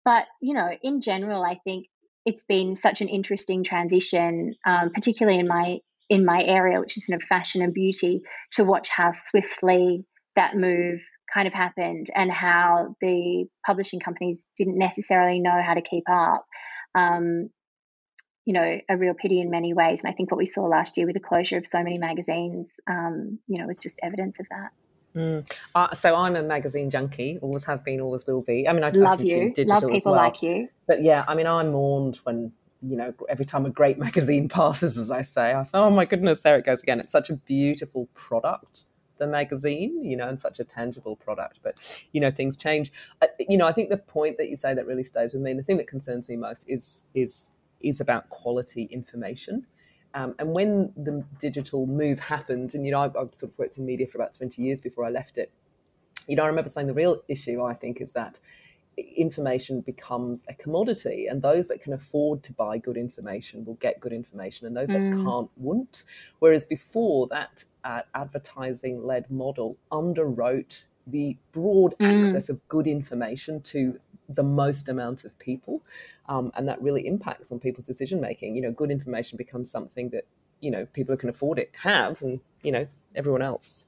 but 0.05 0.27
you 0.41 0.55
know 0.55 0.71
in 0.83 1.01
general 1.01 1.43
i 1.43 1.55
think 1.55 1.87
it's 2.25 2.45
been 2.45 2.77
such 2.77 3.01
an 3.01 3.09
interesting 3.09 3.65
transition 3.65 4.55
um, 4.65 4.91
particularly 4.91 5.39
in 5.39 5.49
my 5.49 5.79
in 6.09 6.25
my 6.25 6.41
area 6.45 6.81
which 6.81 6.97
is 6.97 7.07
sort 7.07 7.21
of 7.21 7.27
fashion 7.27 7.63
and 7.63 7.75
beauty 7.75 8.23
to 8.53 8.65
watch 8.65 8.89
how 8.89 9.11
swiftly 9.13 10.05
that 10.37 10.57
move 10.57 11.03
kind 11.33 11.47
of 11.47 11.55
happened 11.55 12.09
and 12.15 12.31
how 12.31 12.97
the 13.01 13.47
publishing 13.65 14.01
companies 14.01 14.49
didn't 14.57 14.79
necessarily 14.79 15.41
know 15.41 15.61
how 15.65 15.75
to 15.75 15.83
keep 15.83 16.05
up. 16.11 16.47
Um, 16.95 17.51
you 18.45 18.55
know, 18.55 18.81
a 18.89 18.97
real 18.97 19.15
pity 19.15 19.41
in 19.41 19.51
many 19.51 19.73
ways. 19.73 20.03
And 20.03 20.13
I 20.13 20.17
think 20.17 20.31
what 20.31 20.39
we 20.39 20.47
saw 20.47 20.63
last 20.63 20.97
year 20.97 21.07
with 21.07 21.15
the 21.15 21.21
closure 21.21 21.59
of 21.59 21.67
so 21.67 21.83
many 21.83 21.97
magazines, 21.97 22.81
um, 22.89 23.39
you 23.47 23.59
know, 23.59 23.67
was 23.67 23.79
just 23.79 24.01
evidence 24.03 24.41
of 24.41 24.47
that. 24.51 24.71
Mm. 25.14 25.50
Uh, 25.75 25.95
so 25.95 26.16
I'm 26.16 26.37
a 26.37 26.42
magazine 26.42 26.90
junkie, 26.90 27.38
always 27.42 27.64
have 27.64 27.85
been, 27.85 28.00
always 28.00 28.26
will 28.26 28.42
be. 28.42 28.69
I 28.69 28.73
mean, 28.73 28.85
I 28.85 28.90
love 28.90 29.21
I 29.21 29.25
you, 29.25 29.52
love 29.59 29.83
people 29.83 30.12
well. 30.12 30.23
like 30.23 30.42
you. 30.42 30.69
But 30.87 31.02
yeah, 31.02 31.25
I 31.28 31.35
mean, 31.35 31.47
I 31.47 31.62
mourned 31.64 32.21
when 32.25 32.52
you 32.83 32.97
know 32.97 33.14
every 33.28 33.44
time 33.44 33.66
a 33.66 33.70
great 33.70 33.98
magazine 34.07 34.48
passes, 34.48 34.98
as 34.98 35.11
I 35.11 35.22
say, 35.22 35.53
I 35.53 35.62
say, 35.62 35.79
oh 35.79 35.90
my 35.90 36.05
goodness, 36.05 36.40
there 36.40 36.57
it 36.57 36.64
goes 36.64 36.83
again. 36.83 37.01
It's 37.01 37.12
such 37.12 37.31
a 37.31 37.37
beautiful 37.37 38.09
product 38.14 38.85
the 39.22 39.27
magazine, 39.29 40.05
you 40.05 40.16
know, 40.16 40.29
and 40.29 40.38
such 40.38 40.59
a 40.59 40.64
tangible 40.64 41.16
product. 41.16 41.61
But, 41.62 41.79
you 42.12 42.20
know, 42.20 42.31
things 42.31 42.57
change. 42.57 42.92
you 43.38 43.57
know, 43.57 43.66
I 43.66 43.72
think 43.72 43.88
the 43.88 43.96
point 43.96 44.37
that 44.38 44.51
you 44.51 44.57
say 44.57 44.75
that 44.75 44.87
really 44.87 45.05
stays 45.05 45.33
with 45.33 45.42
me, 45.42 45.53
and 45.53 45.61
the 45.61 45.64
thing 45.64 45.79
that 45.79 45.87
concerns 45.87 46.29
me 46.29 46.37
most 46.37 46.68
is 46.68 47.07
is 47.14 47.51
is 47.81 48.01
about 48.01 48.29
quality 48.29 48.85
information. 48.85 49.66
Um, 50.14 50.35
and 50.38 50.53
when 50.53 50.92
the 50.96 51.25
digital 51.38 51.87
move 51.87 52.20
happened, 52.20 52.75
and 52.75 52.85
you 52.85 52.92
know, 52.92 53.01
I've, 53.01 53.16
I've, 53.16 53.35
sort 53.35 53.53
of 53.53 53.59
worked 53.59 53.79
in 53.79 53.87
media 53.87 54.07
for 54.07 54.18
about 54.18 54.33
20 54.33 54.61
years 54.61 54.81
before 54.81 55.07
I 55.07 55.09
left 55.09 55.38
it. 55.38 55.51
You 56.29 56.37
know, 56.37 56.44
I 56.44 56.46
remember 56.46 56.68
saying 56.68 56.87
the 56.87 56.94
real 56.94 57.22
issue, 57.29 57.62
I 57.62 57.75
think, 57.75 58.01
is 58.01 58.12
that 58.12 58.38
information 58.96 59.81
becomes 59.81 60.44
a 60.48 60.55
commodity 60.55 61.27
and 61.27 61.40
those 61.40 61.68
that 61.68 61.81
can 61.81 61.94
afford 61.94 62.42
to 62.42 62.53
buy 62.53 62.77
good 62.77 62.96
information 62.96 63.64
will 63.64 63.75
get 63.75 63.98
good 64.01 64.12
information 64.12 64.66
and 64.66 64.77
those 64.77 64.90
mm. 64.90 65.11
that 65.11 65.25
can't 65.25 65.51
won't 65.57 66.05
whereas 66.40 66.66
before 66.66 67.27
that 67.29 67.64
uh, 67.85 68.03
advertising 68.14 69.03
led 69.03 69.31
model 69.31 69.79
underwrote 69.90 70.85
the 71.07 71.37
broad 71.53 71.94
mm. 71.98 72.18
access 72.18 72.51
of 72.51 72.61
good 72.68 72.87
information 72.87 73.62
to 73.62 73.98
the 74.29 74.42
most 74.42 74.88
amount 74.88 75.25
of 75.25 75.38
people 75.38 75.83
um, 76.27 76.53
and 76.55 76.69
that 76.69 76.81
really 76.83 77.07
impacts 77.07 77.51
on 77.53 77.59
people's 77.59 77.87
decision 77.87 78.21
making. 78.21 78.57
You 78.57 78.63
know 78.63 78.73
good 78.73 78.91
information 78.91 79.37
becomes 79.37 79.71
something 79.71 80.11
that 80.11 80.27
you 80.61 80.71
know 80.71 80.87
people 80.87 81.13
who 81.13 81.19
can 81.19 81.29
afford 81.29 81.59
it 81.59 81.71
have 81.83 82.23
and 82.23 82.41
you 82.63 82.73
know 82.73 82.87
everyone 83.15 83.43
else 83.43 83.85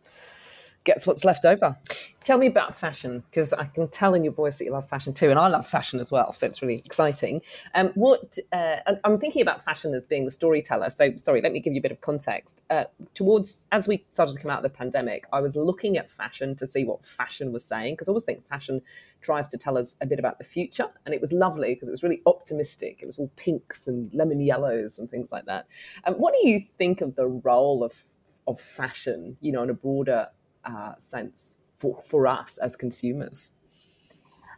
gets 0.85 1.07
what's 1.07 1.25
left 1.25 1.45
over. 1.45 1.77
Tell 2.23 2.39
me 2.39 2.47
about 2.47 2.75
fashion 2.75 3.23
because 3.31 3.53
I 3.53 3.65
can 3.65 3.89
tell 3.89 4.15
in 4.15 4.25
your 4.25 4.33
voice 4.33 4.59
that 4.59 4.65
you 4.65 4.71
love 4.71 4.89
fashion 4.89 5.13
too, 5.13 5.31
and 5.31 5.39
I 5.39 5.49
love 5.49 5.67
fashion 5.67 6.01
as 6.01 6.11
well, 6.11 6.33
so 6.33 6.47
it's 6.47 6.63
really 6.63 6.79
exciting. 6.79 7.43
Um, 7.75 7.89
what 7.95 8.39
uh, 8.53 8.77
I'm 9.05 9.19
thinking 9.19 9.43
about 9.43 9.65
fashion 9.65 9.95
as 9.95 10.07
being 10.07 10.25
the 10.25 10.31
storyteller. 10.31 10.91
So, 10.91 11.17
sorry, 11.17 11.43
let 11.43 11.53
me 11.53 11.61
give 11.61 11.75
you 11.75 11.81
a 11.81 11.83
bit 11.83 11.93
of 11.93 12.01
context. 12.01 12.63
Uh, 12.71 12.85
towards 13.15 13.67
as 13.73 13.89
we 13.89 14.05
started 14.11 14.35
to 14.35 14.41
come 14.41 14.51
out 14.51 14.59
of 14.59 14.63
the 14.63 14.71
pandemic, 14.71 15.27
I 15.33 15.41
was 15.41 15.57
looking 15.57 15.99
at 15.99 16.11
fashion 16.11 16.55
to 16.57 16.67
see 16.67 16.85
what 16.85 17.05
fashion 17.05 17.53
was 17.53 17.65
saying 17.65 17.95
because 17.95 18.09
I 18.09 18.13
always 18.13 18.25
think 18.25 18.47
fashion 18.47 18.81
tries 19.21 19.49
to 19.49 19.59
tell 19.59 19.77
us 19.77 19.97
a 20.01 20.07
bit 20.07 20.19
about 20.19 20.39
the 20.39 20.45
future, 20.45 20.89
and 21.05 21.15
it 21.15 21.21
was 21.21 21.33
lovely 21.33 21.75
because 21.75 21.89
it 21.89 21.93
was 21.93 22.03
really 22.03 22.23
optimistic. 22.27 23.01
It 23.03 23.07
was 23.07 23.19
all 23.19 23.31
pinks 23.37 23.87
and 23.87 24.13
lemon 24.15 24.41
yellows 24.41 24.99
and 24.99 25.11
things 25.11 25.33
like 25.33 25.45
that. 25.47 25.67
Um, 26.05 26.15
what 26.15 26.35
do 26.35 26.49
you 26.49 26.65
think 26.79 27.01
of 27.01 27.17
the 27.17 27.27
role 27.27 27.83
of 27.83 28.05
of 28.47 28.61
fashion, 28.61 29.37
you 29.41 29.53
know, 29.53 29.63
in 29.63 29.71
a 29.71 29.75
broader 29.75 30.29
uh, 30.65 30.95
sense 30.99 31.59
for, 31.79 32.03
for 32.03 32.27
us 32.27 32.59
as 32.59 32.77
consumers? 32.77 33.53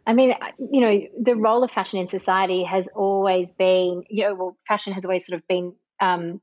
I 0.05 0.13
mean, 0.13 0.33
you 0.57 0.81
know, 0.81 1.01
the 1.21 1.35
role 1.35 1.63
of 1.63 1.71
fashion 1.71 1.99
in 1.99 2.07
society 2.07 2.63
has 2.63 2.87
always 2.95 3.51
been, 3.51 4.03
you 4.09 4.23
know, 4.23 4.35
well, 4.35 4.57
fashion 4.65 4.93
has 4.93 5.03
always 5.03 5.27
sort 5.27 5.37
of 5.37 5.47
been 5.49 5.73
um, 5.99 6.39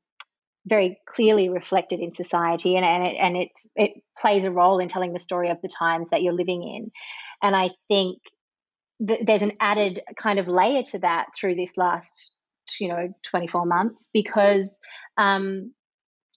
very 0.67 0.99
clearly 1.07 1.49
reflected 1.49 2.01
in 2.01 2.13
society, 2.13 2.77
and 2.77 2.85
and 2.85 3.05
it 3.05 3.17
and 3.19 3.37
it 3.39 3.49
it 3.75 3.93
plays 4.19 4.45
a 4.45 4.51
role 4.51 4.81
in 4.81 4.89
telling 4.89 5.15
the 5.15 5.19
story 5.19 5.49
of 5.49 5.63
the 5.63 5.69
times 5.69 6.11
that 6.11 6.23
you're 6.23 6.35
living 6.35 6.63
in. 6.63 6.91
And 7.43 7.57
I 7.57 7.71
think 7.89 8.19
th- 9.07 9.21
there's 9.25 9.43
an 9.43 9.53
added 9.61 10.03
kind 10.17 10.39
of 10.39 10.47
layer 10.47 10.83
to 10.83 10.99
that 11.01 11.29
through 11.35 11.55
this 11.55 11.79
last, 11.79 12.35
you 12.79 12.89
know, 12.89 13.15
24 13.23 13.65
months 13.65 14.09
because 14.13 14.79
um, 15.17 15.73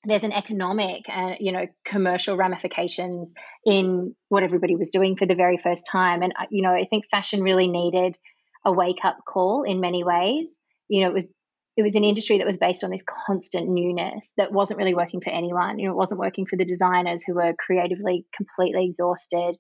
there's 0.04 0.24
an 0.24 0.32
economic 0.32 1.10
and 1.10 1.34
uh, 1.34 1.36
you 1.40 1.52
know 1.52 1.66
commercial 1.86 2.38
ramifications 2.38 3.34
in 3.66 4.16
what 4.30 4.44
everybody 4.44 4.76
was 4.76 4.90
doing 4.90 5.16
for 5.16 5.26
the 5.26 5.36
very 5.36 5.58
first 5.58 5.88
time 5.92 6.22
and 6.22 6.34
uh, 6.40 6.46
you 6.50 6.62
know 6.62 6.74
i 6.74 6.86
think 6.86 7.06
fashion 7.10 7.42
really 7.42 7.68
needed 7.68 8.18
a 8.66 8.72
wake 8.72 9.04
up 9.04 9.18
call 9.26 9.64
in 9.64 9.80
many 9.80 10.04
ways 10.04 10.60
you 10.88 11.02
know 11.02 11.08
it 11.08 11.14
was 11.14 11.34
it 11.76 11.84
was 11.84 11.96
an 11.96 12.04
industry 12.04 12.40
that 12.40 12.48
was 12.48 12.58
based 12.58 12.84
on 12.84 12.90
this 12.90 13.04
constant 13.28 13.70
newness 13.70 14.34
that 14.38 14.52
wasn't 14.52 14.78
really 14.78 14.96
working 14.96 15.22
for 15.22 15.32
anyone 15.32 15.80
you 15.80 15.88
know 15.88 15.94
it 15.94 15.98
wasn't 15.98 16.20
working 16.20 16.46
for 16.46 16.58
the 16.58 16.66
designers 16.66 17.24
who 17.24 17.34
were 17.34 17.56
creatively 17.58 18.26
completely 18.36 18.86
exhausted 18.86 19.58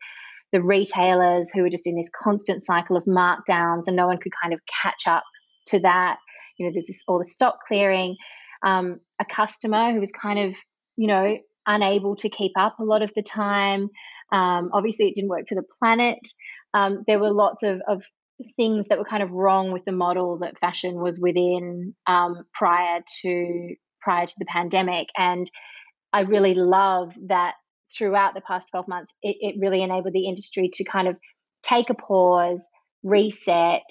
the 0.51 0.61
retailers 0.61 1.51
who 1.51 1.61
were 1.61 1.69
just 1.69 1.87
in 1.87 1.95
this 1.95 2.09
constant 2.09 2.63
cycle 2.63 2.95
of 2.95 3.03
markdowns 3.05 3.87
and 3.87 3.95
no 3.95 4.07
one 4.07 4.17
could 4.17 4.31
kind 4.41 4.53
of 4.53 4.61
catch 4.81 5.07
up 5.07 5.23
to 5.67 5.79
that. 5.79 6.17
You 6.57 6.65
know, 6.65 6.71
there's 6.71 6.87
this, 6.87 7.03
all 7.07 7.19
the 7.19 7.25
stock 7.25 7.59
clearing. 7.67 8.15
Um, 8.63 8.99
a 9.19 9.25
customer 9.25 9.91
who 9.91 9.99
was 9.99 10.11
kind 10.11 10.39
of, 10.39 10.55
you 10.95 11.07
know, 11.07 11.37
unable 11.65 12.15
to 12.17 12.29
keep 12.29 12.53
up 12.57 12.79
a 12.79 12.83
lot 12.83 13.01
of 13.01 13.11
the 13.15 13.23
time. 13.23 13.89
Um, 14.31 14.69
obviously, 14.73 15.07
it 15.07 15.15
didn't 15.15 15.29
work 15.29 15.47
for 15.47 15.55
the 15.55 15.67
planet. 15.79 16.19
Um, 16.73 17.03
there 17.07 17.19
were 17.19 17.31
lots 17.31 17.63
of, 17.63 17.81
of 17.87 18.03
things 18.55 18.87
that 18.87 18.97
were 18.97 19.05
kind 19.05 19.23
of 19.23 19.31
wrong 19.31 19.71
with 19.71 19.85
the 19.85 19.91
model 19.91 20.39
that 20.39 20.59
fashion 20.59 20.95
was 20.95 21.19
within 21.19 21.95
um, 22.05 22.43
prior 22.53 23.01
to 23.21 23.75
prior 24.01 24.25
to 24.25 24.35
the 24.37 24.45
pandemic, 24.45 25.09
and 25.17 25.49
I 26.13 26.21
really 26.21 26.53
love 26.53 27.11
that 27.27 27.55
throughout 27.95 28.33
the 28.33 28.41
past 28.41 28.69
12 28.71 28.87
months, 28.87 29.13
it, 29.21 29.37
it 29.39 29.55
really 29.59 29.81
enabled 29.81 30.13
the 30.13 30.27
industry 30.27 30.69
to 30.73 30.83
kind 30.83 31.07
of 31.07 31.17
take 31.63 31.89
a 31.89 31.93
pause, 31.93 32.65
reset. 33.03 33.89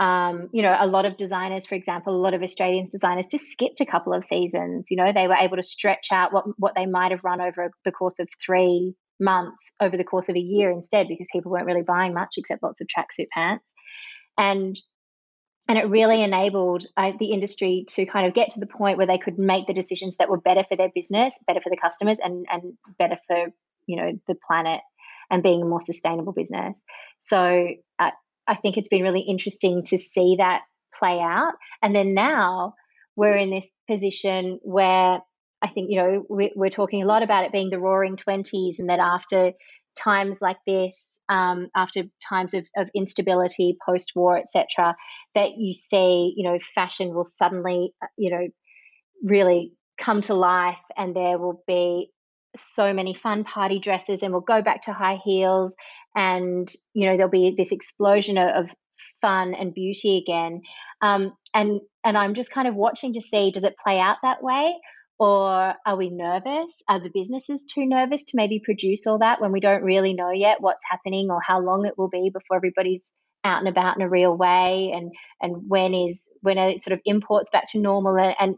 Um, 0.00 0.48
you 0.52 0.62
know, 0.62 0.74
a 0.76 0.86
lot 0.86 1.04
of 1.04 1.18
designers, 1.18 1.66
for 1.66 1.74
example, 1.74 2.16
a 2.16 2.16
lot 2.16 2.32
of 2.32 2.42
Australian 2.42 2.88
designers 2.90 3.26
just 3.26 3.44
skipped 3.44 3.82
a 3.82 3.86
couple 3.86 4.14
of 4.14 4.24
seasons. 4.24 4.90
You 4.90 4.96
know, 4.96 5.12
they 5.12 5.28
were 5.28 5.36
able 5.38 5.58
to 5.58 5.62
stretch 5.62 6.08
out 6.10 6.32
what 6.32 6.46
what 6.58 6.74
they 6.74 6.86
might 6.86 7.10
have 7.10 7.22
run 7.22 7.42
over 7.42 7.70
the 7.84 7.92
course 7.92 8.18
of 8.18 8.28
three 8.44 8.94
months 9.20 9.72
over 9.78 9.98
the 9.98 10.04
course 10.04 10.30
of 10.30 10.36
a 10.36 10.40
year 10.40 10.70
instead, 10.70 11.06
because 11.06 11.26
people 11.30 11.52
weren't 11.52 11.66
really 11.66 11.82
buying 11.82 12.14
much 12.14 12.36
except 12.38 12.62
lots 12.62 12.80
of 12.80 12.86
tracksuit 12.86 13.28
pants, 13.30 13.74
and 14.38 14.80
and 15.68 15.78
it 15.78 15.86
really 15.86 16.22
enabled 16.22 16.86
uh, 16.96 17.12
the 17.18 17.32
industry 17.32 17.84
to 17.88 18.06
kind 18.06 18.26
of 18.26 18.32
get 18.32 18.52
to 18.52 18.60
the 18.60 18.66
point 18.66 18.96
where 18.96 19.06
they 19.06 19.18
could 19.18 19.38
make 19.38 19.66
the 19.66 19.74
decisions 19.74 20.16
that 20.16 20.30
were 20.30 20.40
better 20.40 20.64
for 20.64 20.76
their 20.76 20.90
business, 20.94 21.38
better 21.46 21.60
for 21.60 21.68
the 21.68 21.76
customers, 21.76 22.18
and 22.18 22.46
and 22.50 22.72
better 22.98 23.18
for 23.26 23.48
you 23.86 23.96
know 23.96 24.18
the 24.26 24.36
planet 24.46 24.80
and 25.30 25.42
being 25.42 25.62
a 25.62 25.66
more 25.66 25.80
sustainable 25.80 26.32
business. 26.32 26.82
So 27.18 27.68
I 28.50 28.56
think 28.56 28.76
it's 28.76 28.88
been 28.88 29.04
really 29.04 29.20
interesting 29.20 29.84
to 29.84 29.96
see 29.96 30.36
that 30.38 30.62
play 30.98 31.20
out. 31.20 31.52
And 31.82 31.94
then 31.94 32.14
now 32.14 32.74
we're 33.14 33.36
in 33.36 33.50
this 33.50 33.70
position 33.88 34.58
where 34.62 35.20
I 35.62 35.68
think, 35.68 35.90
you 35.90 35.98
know, 35.98 36.26
we, 36.28 36.52
are 36.60 36.68
talking 36.68 37.02
a 37.02 37.06
lot 37.06 37.22
about 37.22 37.44
it 37.44 37.52
being 37.52 37.70
the 37.70 37.78
roaring 37.78 38.16
20s 38.16 38.80
and 38.80 38.90
that 38.90 38.98
after 38.98 39.52
times 39.96 40.38
like 40.40 40.56
this, 40.66 41.20
um, 41.28 41.68
after 41.76 42.04
times 42.28 42.54
of, 42.54 42.66
of 42.76 42.90
instability, 42.92 43.76
post 43.86 44.12
war, 44.16 44.36
etc., 44.36 44.96
that 45.36 45.52
you 45.56 45.72
see, 45.72 46.34
you 46.36 46.42
know, 46.42 46.58
fashion 46.74 47.14
will 47.14 47.24
suddenly, 47.24 47.94
uh, 48.02 48.06
you 48.16 48.30
know, 48.30 48.48
really 49.22 49.74
come 49.96 50.22
to 50.22 50.34
life 50.34 50.82
and 50.96 51.14
there 51.14 51.38
will 51.38 51.62
be 51.68 52.10
so 52.56 52.92
many 52.92 53.14
fun 53.14 53.44
party 53.44 53.78
dresses 53.78 54.22
and 54.22 54.32
we'll 54.32 54.40
go 54.40 54.62
back 54.62 54.82
to 54.82 54.92
high 54.92 55.18
heels 55.24 55.74
and 56.16 56.70
you 56.92 57.06
know 57.06 57.16
there'll 57.16 57.30
be 57.30 57.54
this 57.56 57.72
explosion 57.72 58.38
of, 58.38 58.66
fun 59.20 59.54
and 59.54 59.72
beauty 59.72 60.18
again. 60.18 60.60
Um, 61.00 61.32
and 61.54 61.80
and 62.04 62.18
i'm 62.18 62.34
just 62.34 62.50
kind 62.50 62.68
of 62.68 62.74
watching 62.74 63.14
to 63.14 63.20
see 63.20 63.50
does 63.50 63.64
it 63.64 63.76
play 63.82 63.98
out 63.98 64.18
that 64.22 64.42
way? 64.42 64.76
Or 65.18 65.74
are 65.84 65.96
we 65.96 66.08
nervous? 66.08 66.82
Are 66.88 66.98
the 66.98 67.10
businesses 67.12 67.64
too 67.64 67.84
nervous 67.84 68.24
to 68.24 68.36
maybe 68.36 68.62
produce 68.64 69.06
all 69.06 69.18
that 69.18 69.40
when 69.40 69.52
we 69.52 69.60
don't 69.60 69.82
really 69.82 70.14
know 70.14 70.30
yet 70.30 70.62
what's 70.62 70.84
happening 70.90 71.30
or 71.30 71.40
how 71.46 71.60
long 71.60 71.84
it 71.84 71.98
will 71.98 72.08
be 72.08 72.30
before 72.32 72.56
everybody's 72.56 73.04
out 73.44 73.58
and 73.58 73.68
about 73.68 73.96
in 73.96 74.02
a 74.02 74.08
real 74.08 74.34
way? 74.34 74.92
And 74.94 75.12
and 75.42 75.68
when 75.68 75.92
is 75.92 76.26
when 76.40 76.56
it 76.56 76.82
sort 76.82 76.94
of 76.94 77.00
imports 77.04 77.50
back 77.50 77.70
to 77.72 77.78
normal? 77.78 78.18
And, 78.18 78.34
and 78.38 78.56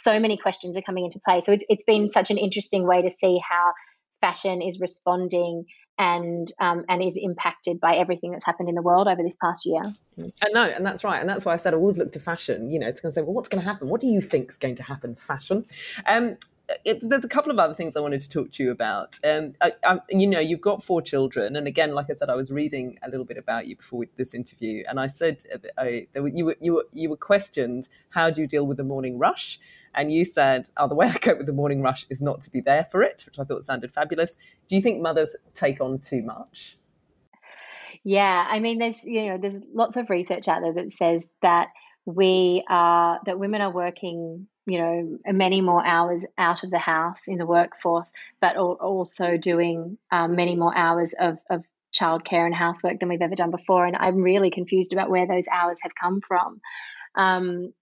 so 0.00 0.18
many 0.18 0.36
questions 0.36 0.76
are 0.76 0.82
coming 0.82 1.04
into 1.04 1.20
play. 1.26 1.40
So 1.40 1.52
it, 1.52 1.64
has 1.70 1.84
been 1.86 2.10
such 2.10 2.30
an 2.30 2.38
interesting 2.38 2.86
way 2.86 3.02
to 3.02 3.10
see 3.10 3.40
how 3.48 3.72
fashion 4.20 4.62
is 4.62 4.80
responding 4.80 5.64
and 5.98 6.50
um, 6.60 6.84
and 6.88 7.02
is 7.02 7.18
impacted 7.20 7.78
by 7.78 7.94
everything 7.94 8.32
that's 8.32 8.46
happened 8.46 8.68
in 8.68 8.74
the 8.74 8.82
world 8.82 9.06
over 9.06 9.22
this 9.22 9.36
past 9.42 9.66
year. 9.66 9.82
And 10.16 10.32
no, 10.52 10.64
and 10.64 10.84
that's 10.84 11.04
right, 11.04 11.20
and 11.20 11.28
that's 11.28 11.44
why 11.44 11.52
I 11.52 11.56
said 11.56 11.74
I 11.74 11.76
always 11.76 11.98
look 11.98 12.12
to 12.12 12.20
fashion. 12.20 12.70
You 12.70 12.78
know, 12.78 12.86
it's 12.86 13.00
going 13.00 13.10
to 13.10 13.14
say, 13.14 13.22
well, 13.22 13.34
what's 13.34 13.48
going 13.48 13.62
to 13.62 13.68
happen? 13.68 13.88
What 13.88 14.00
do 14.00 14.06
you 14.06 14.20
think 14.20 14.50
is 14.50 14.56
going 14.56 14.76
to 14.76 14.82
happen? 14.82 15.14
Fashion. 15.14 15.66
Um, 16.06 16.36
it, 16.84 17.00
there's 17.02 17.24
a 17.24 17.28
couple 17.28 17.50
of 17.50 17.58
other 17.58 17.74
things 17.74 17.96
I 17.96 18.00
wanted 18.00 18.20
to 18.20 18.28
talk 18.28 18.52
to 18.52 18.62
you 18.62 18.70
about. 18.70 19.18
Um, 19.24 19.54
I, 19.60 19.72
I, 19.84 19.98
you 20.08 20.26
know, 20.26 20.38
you've 20.38 20.60
got 20.60 20.84
four 20.84 21.02
children, 21.02 21.56
and 21.56 21.66
again, 21.66 21.94
like 21.94 22.06
I 22.10 22.14
said, 22.14 22.30
I 22.30 22.34
was 22.34 22.50
reading 22.50 22.98
a 23.02 23.10
little 23.10 23.26
bit 23.26 23.36
about 23.36 23.66
you 23.66 23.76
before 23.76 24.04
this 24.16 24.34
interview, 24.34 24.84
and 24.88 24.98
I 24.98 25.06
said 25.06 25.42
uh, 25.52 25.58
I, 25.76 26.06
you 26.14 26.44
were 26.46 26.56
you 26.60 26.74
were 26.74 26.86
you 26.92 27.10
were 27.10 27.16
questioned 27.16 27.88
how 28.10 28.30
do 28.30 28.40
you 28.40 28.46
deal 28.46 28.66
with 28.66 28.76
the 28.76 28.84
morning 28.84 29.18
rush, 29.18 29.58
and 29.94 30.12
you 30.12 30.24
said, 30.24 30.68
oh, 30.76 30.88
the 30.88 30.94
way 30.94 31.08
I 31.08 31.18
cope 31.18 31.38
with 31.38 31.46
the 31.46 31.52
morning 31.52 31.82
rush 31.82 32.06
is 32.10 32.22
not 32.22 32.40
to 32.42 32.50
be 32.50 32.60
there 32.60 32.86
for 32.90 33.02
it, 33.02 33.22
which 33.26 33.38
I 33.38 33.44
thought 33.44 33.64
sounded 33.64 33.92
fabulous. 33.92 34.36
Do 34.68 34.76
you 34.76 34.82
think 34.82 35.00
mothers 35.00 35.36
take 35.54 35.80
on 35.80 35.98
too 35.98 36.22
much? 36.22 36.76
Yeah, 38.02 38.46
I 38.48 38.60
mean, 38.60 38.78
there's 38.78 39.04
you 39.04 39.26
know, 39.26 39.38
there's 39.38 39.58
lots 39.74 39.96
of 39.96 40.08
research 40.08 40.48
out 40.48 40.62
there 40.62 40.72
that 40.74 40.92
says 40.92 41.28
that 41.42 41.68
we 42.06 42.64
are 42.68 43.20
that 43.26 43.38
women 43.38 43.60
are 43.60 43.70
working 43.70 44.46
you 44.66 44.78
know 44.78 45.18
many 45.26 45.60
more 45.60 45.84
hours 45.84 46.24
out 46.38 46.64
of 46.64 46.70
the 46.70 46.78
house 46.78 47.28
in 47.28 47.38
the 47.38 47.46
workforce, 47.46 48.12
but 48.40 48.56
also 48.56 49.36
doing 49.36 49.98
um, 50.10 50.36
many 50.36 50.54
more 50.56 50.72
hours 50.76 51.14
of, 51.18 51.38
of 51.50 51.62
childcare 51.92 52.46
and 52.46 52.54
housework 52.54 53.00
than 53.00 53.08
we've 53.08 53.22
ever 53.22 53.34
done 53.34 53.50
before. 53.50 53.84
And 53.84 53.96
I'm 53.96 54.22
really 54.22 54.50
confused 54.50 54.92
about 54.92 55.10
where 55.10 55.26
those 55.26 55.48
hours 55.48 55.78
have 55.82 55.92
come 55.94 56.20
from. 56.20 56.60
Um, 57.16 57.72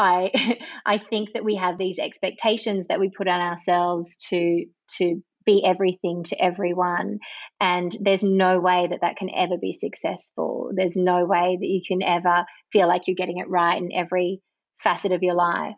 I 0.00 0.30
I 0.86 0.98
think 0.98 1.34
that 1.34 1.44
we 1.44 1.56
have 1.56 1.78
these 1.78 1.98
expectations 1.98 2.86
that 2.86 2.98
we 2.98 3.10
put 3.10 3.28
on 3.28 3.40
ourselves 3.40 4.16
to 4.30 4.64
to 4.96 5.22
be 5.46 5.64
everything 5.64 6.22
to 6.22 6.36
everyone 6.42 7.18
and 7.60 7.96
there's 8.00 8.22
no 8.22 8.60
way 8.60 8.86
that 8.86 9.00
that 9.00 9.16
can 9.16 9.30
ever 9.34 9.56
be 9.56 9.72
successful. 9.72 10.70
There's 10.74 10.96
no 10.96 11.24
way 11.24 11.56
that 11.58 11.66
you 11.66 11.80
can 11.86 12.02
ever 12.02 12.44
feel 12.70 12.86
like 12.86 13.06
you're 13.06 13.14
getting 13.14 13.38
it 13.38 13.48
right 13.48 13.76
in 13.76 13.90
every 13.90 14.42
facet 14.78 15.12
of 15.12 15.22
your 15.22 15.34
life. 15.34 15.76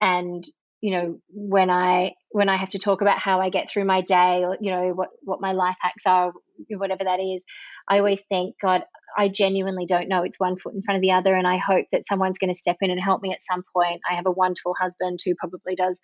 And 0.00 0.44
you 0.80 0.90
know 0.90 1.18
when 1.30 1.70
i 1.70 2.12
when 2.28 2.50
i 2.50 2.58
have 2.58 2.68
to 2.68 2.78
talk 2.78 3.00
about 3.00 3.18
how 3.18 3.40
i 3.40 3.48
get 3.48 3.70
through 3.70 3.86
my 3.86 4.02
day 4.02 4.44
or 4.44 4.58
you 4.60 4.70
know 4.70 4.90
what 4.90 5.08
what 5.22 5.40
my 5.40 5.52
life 5.52 5.76
hacks 5.80 6.04
are 6.04 6.30
whatever 6.68 7.04
that 7.04 7.20
is 7.20 7.42
i 7.88 7.96
always 7.98 8.22
think 8.30 8.54
god 8.60 8.82
i 9.16 9.28
genuinely 9.28 9.86
don't 9.86 10.08
know. 10.08 10.22
It's 10.22 10.40
one 10.40 10.58
foot 10.58 10.74
in 10.74 10.82
front 10.82 10.96
of 10.96 11.02
the 11.02 11.12
other 11.12 11.34
and 11.34 11.46
i 11.46 11.56
hope 11.56 11.86
that 11.92 12.06
someone's 12.06 12.38
going 12.38 12.52
to 12.52 12.58
step 12.58 12.76
in 12.80 12.90
and 12.90 13.00
help 13.00 13.22
me 13.22 13.32
at 13.32 13.42
some 13.42 13.64
point. 13.74 14.00
I 14.10 14.14
have 14.14 14.26
a 14.26 14.30
wonderful 14.30 14.74
husband 14.78 15.20
who 15.24 15.34
probably 15.34 15.74
does 15.74 15.98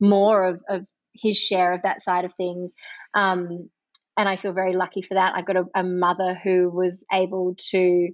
more 0.00 0.44
of, 0.44 0.60
of 0.68 0.86
his 1.14 1.36
share 1.36 1.72
of 1.72 1.82
that 1.82 2.02
side 2.02 2.24
of 2.24 2.32
things 2.34 2.74
um, 3.14 3.68
and 4.16 4.28
i 4.28 4.36
feel 4.36 4.52
very 4.52 4.74
lucky 4.74 5.02
for 5.02 5.14
that. 5.14 5.34
I've 5.34 5.46
got 5.46 5.56
a, 5.56 5.64
a 5.74 5.82
mother 5.82 6.34
who 6.42 6.70
was 6.70 7.04
able 7.12 7.54
to 7.70 8.08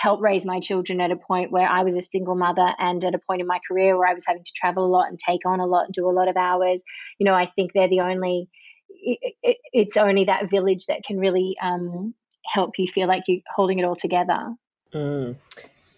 help 0.00 0.22
raise 0.22 0.46
my 0.46 0.60
children 0.60 1.00
at 1.00 1.10
a 1.10 1.16
point 1.16 1.52
where 1.52 1.68
I 1.68 1.82
was 1.82 1.94
a 1.94 2.00
single 2.00 2.34
mother 2.34 2.66
and 2.78 3.04
at 3.04 3.14
a 3.14 3.18
point 3.18 3.42
in 3.42 3.46
my 3.46 3.60
career 3.68 3.98
where 3.98 4.08
I 4.08 4.14
was 4.14 4.24
having 4.26 4.44
to 4.44 4.52
travel 4.56 4.86
a 4.86 4.88
lot 4.88 5.08
and 5.08 5.18
take 5.18 5.42
on 5.44 5.60
a 5.60 5.66
lot 5.66 5.84
and 5.84 5.92
do 5.92 6.08
a 6.08 6.10
lot 6.10 6.28
of 6.28 6.38
hours. 6.38 6.82
You 7.18 7.26
know, 7.26 7.34
I 7.34 7.44
think 7.44 7.72
they're 7.74 7.88
the 7.88 8.00
only, 8.00 8.48
it, 8.88 9.34
it, 9.42 9.56
it's 9.72 9.98
only 9.98 10.24
that 10.24 10.48
village 10.48 10.86
that 10.86 11.04
can 11.04 11.18
really 11.18 11.54
um, 11.60 12.14
help 12.46 12.78
you 12.78 12.86
feel 12.86 13.08
like 13.08 13.24
you're 13.26 13.40
holding 13.54 13.78
it 13.78 13.84
all 13.84 13.96
together. 13.96 14.54
Mm. 14.94 15.36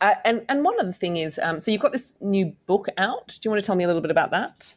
Uh, 0.01 0.15
and 0.25 0.45
and 0.49 0.65
one 0.65 0.79
other 0.81 0.93
thing 0.93 1.17
is, 1.17 1.39
um, 1.43 1.61
so 1.61 1.71
you've 1.71 1.81
got 1.81 1.93
this 1.93 2.15
new 2.21 2.53
book 2.67 2.89
out. 2.99 3.29
Do 3.29 3.41
you 3.45 3.51
want 3.51 3.63
to 3.63 3.67
tell 3.67 3.77
me 3.77 3.85
a 3.85 3.87
little 3.87 4.03
bit 4.03 4.11
about 4.11 4.33
that? 4.33 4.77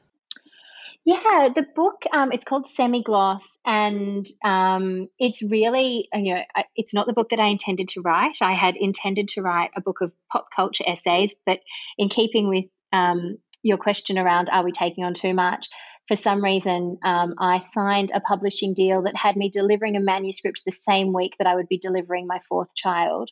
Yeah, 1.03 1.49
the 1.53 1.65
book 1.75 2.03
um, 2.13 2.31
it's 2.31 2.45
called 2.45 2.67
Semi 2.67 3.03
Gloss, 3.03 3.57
and 3.63 4.25
um, 4.43 5.07
it's 5.19 5.43
really 5.43 6.09
uh, 6.13 6.19
you 6.19 6.35
know 6.35 6.41
it's 6.75 6.93
not 6.93 7.05
the 7.07 7.13
book 7.13 7.29
that 7.29 7.39
I 7.39 7.47
intended 7.47 7.89
to 7.89 8.01
write. 8.01 8.37
I 8.41 8.53
had 8.53 8.75
intended 8.75 9.27
to 9.29 9.41
write 9.41 9.69
a 9.75 9.81
book 9.81 10.01
of 10.01 10.11
pop 10.31 10.47
culture 10.55 10.83
essays, 10.87 11.35
but 11.45 11.59
in 11.97 12.09
keeping 12.09 12.47
with 12.47 12.65
um, 12.91 13.37
your 13.61 13.77
question 13.77 14.17
around 14.17 14.49
are 14.51 14.63
we 14.63 14.71
taking 14.71 15.03
on 15.03 15.13
too 15.13 15.33
much, 15.33 15.67
for 16.07 16.15
some 16.15 16.43
reason 16.43 16.97
um, 17.03 17.35
I 17.39 17.59
signed 17.59 18.11
a 18.13 18.19
publishing 18.19 18.73
deal 18.73 19.03
that 19.03 19.15
had 19.15 19.35
me 19.35 19.49
delivering 19.49 19.95
a 19.95 19.99
manuscript 19.99 20.63
the 20.65 20.71
same 20.71 21.13
week 21.13 21.35
that 21.37 21.47
I 21.47 21.55
would 21.55 21.67
be 21.67 21.77
delivering 21.77 22.27
my 22.27 22.39
fourth 22.47 22.75
child. 22.75 23.31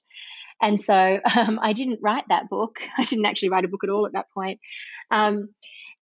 And 0.62 0.82
so 0.82 1.20
um, 1.38 1.60
I 1.62 1.74
didn't 1.74 2.00
write 2.02 2.28
that 2.30 2.50
book. 2.50 2.80
I 2.98 3.04
didn't 3.04 3.26
actually 3.26 3.50
write 3.50 3.66
a 3.66 3.70
book 3.70 3.84
at 3.84 3.90
all 3.90 4.06
at 4.06 4.14
that 4.14 4.32
point. 4.34 4.60
Um, 5.12 5.50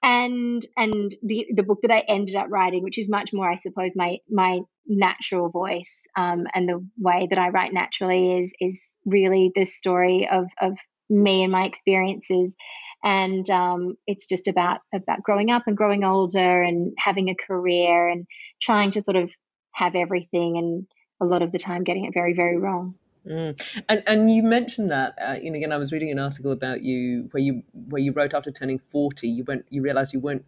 and 0.03 0.65
and 0.77 1.11
the 1.21 1.47
the 1.53 1.61
book 1.61 1.83
that 1.83 1.91
I 1.91 1.99
ended 1.99 2.35
up 2.35 2.47
writing, 2.49 2.81
which 2.81 2.97
is 2.97 3.07
much 3.07 3.33
more, 3.33 3.49
I 3.49 3.57
suppose, 3.57 3.95
my 3.95 4.17
my 4.29 4.61
natural 4.87 5.49
voice 5.49 6.07
um, 6.17 6.47
and 6.55 6.67
the 6.67 6.83
way 6.97 7.27
that 7.29 7.37
I 7.37 7.49
write 7.49 7.71
naturally 7.71 8.39
is 8.39 8.51
is 8.59 8.97
really 9.05 9.51
the 9.53 9.65
story 9.65 10.27
of 10.27 10.47
of 10.59 10.77
me 11.07 11.43
and 11.43 11.51
my 11.51 11.65
experiences, 11.65 12.55
and 13.03 13.49
um, 13.49 13.95
it's 14.07 14.27
just 14.27 14.47
about 14.47 14.81
about 14.93 15.23
growing 15.23 15.51
up 15.51 15.63
and 15.67 15.77
growing 15.77 16.03
older 16.03 16.61
and 16.61 16.93
having 16.97 17.29
a 17.29 17.35
career 17.35 18.07
and 18.07 18.27
trying 18.61 18.91
to 18.91 19.01
sort 19.01 19.17
of 19.17 19.33
have 19.71 19.95
everything 19.95 20.57
and 20.57 20.87
a 21.21 21.25
lot 21.25 21.41
of 21.41 21.51
the 21.51 21.59
time 21.59 21.83
getting 21.83 22.05
it 22.05 22.13
very 22.13 22.33
very 22.33 22.57
wrong. 22.57 22.95
Mm. 23.25 23.83
And 23.87 24.03
and 24.07 24.33
you 24.33 24.43
mentioned 24.43 24.89
that 24.91 25.15
uh, 25.21 25.33
again 25.33 25.71
I 25.71 25.77
was 25.77 25.91
reading 25.91 26.11
an 26.11 26.19
article 26.19 26.51
about 26.51 26.81
you 26.81 27.29
where 27.31 27.41
you 27.41 27.63
where 27.73 28.01
you 28.01 28.11
wrote 28.11 28.33
after 28.33 28.51
turning 28.51 28.79
forty 28.79 29.27
you 29.27 29.43
went 29.43 29.65
you 29.69 29.81
realised 29.81 30.13
you 30.13 30.19
weren't 30.19 30.45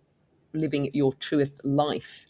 living 0.54 0.90
your 0.94 1.14
truest 1.14 1.64
life. 1.66 2.26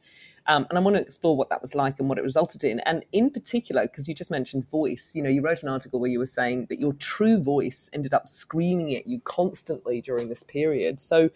Um, 0.48 0.68
and 0.70 0.78
I 0.78 0.82
want 0.82 0.96
to 0.98 1.02
explore 1.02 1.38
what 1.38 1.50
that 1.50 1.62
was 1.62 1.74
like 1.74 2.00
and 2.00 2.10
what 2.10 2.18
it 2.18 2.24
resulted 2.24 2.64
in. 2.64 2.82
And 2.82 3.06
in 3.12 3.30
particular, 3.30 3.84
because 3.84 4.08
you 4.08 4.14
just 4.14 4.32
mentioned 4.32 4.70
voice, 4.70 5.14
you 5.16 5.24
know, 5.24 5.30
you 5.30 5.42
wrote 5.42 5.64
an 5.64 5.70
article 5.70 6.00
where 6.00 6.10
you 6.10 6.20
were 6.20 6.26
saying 6.26 6.68
that 6.70 6.80
your 6.80 6.94
true 6.94 7.42
voice 7.42 7.90
ended 7.94 8.14
up 8.14 8.28
screaming 8.28 8.96
at 8.96 9.08
you 9.08 9.22
constantly 9.22 10.02
during 10.02 10.30
this 10.30 10.44
period. 10.44 11.00
So, 11.00 11.30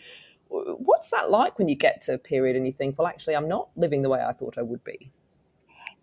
what's 0.50 1.12
that 1.12 1.30
like 1.30 1.58
when 1.58 1.68
you 1.68 1.76
get 1.76 2.02
to 2.02 2.14
a 2.14 2.18
period 2.18 2.56
and 2.56 2.66
you 2.66 2.74
think, 2.74 2.98
well, 2.98 3.08
actually, 3.08 3.36
I'm 3.36 3.50
not 3.50 3.70
living 3.76 4.02
the 4.02 4.10
way 4.10 4.24
I 4.24 4.34
thought 4.34 4.58
I 4.58 4.62
would 4.62 4.84
be? 4.84 5.12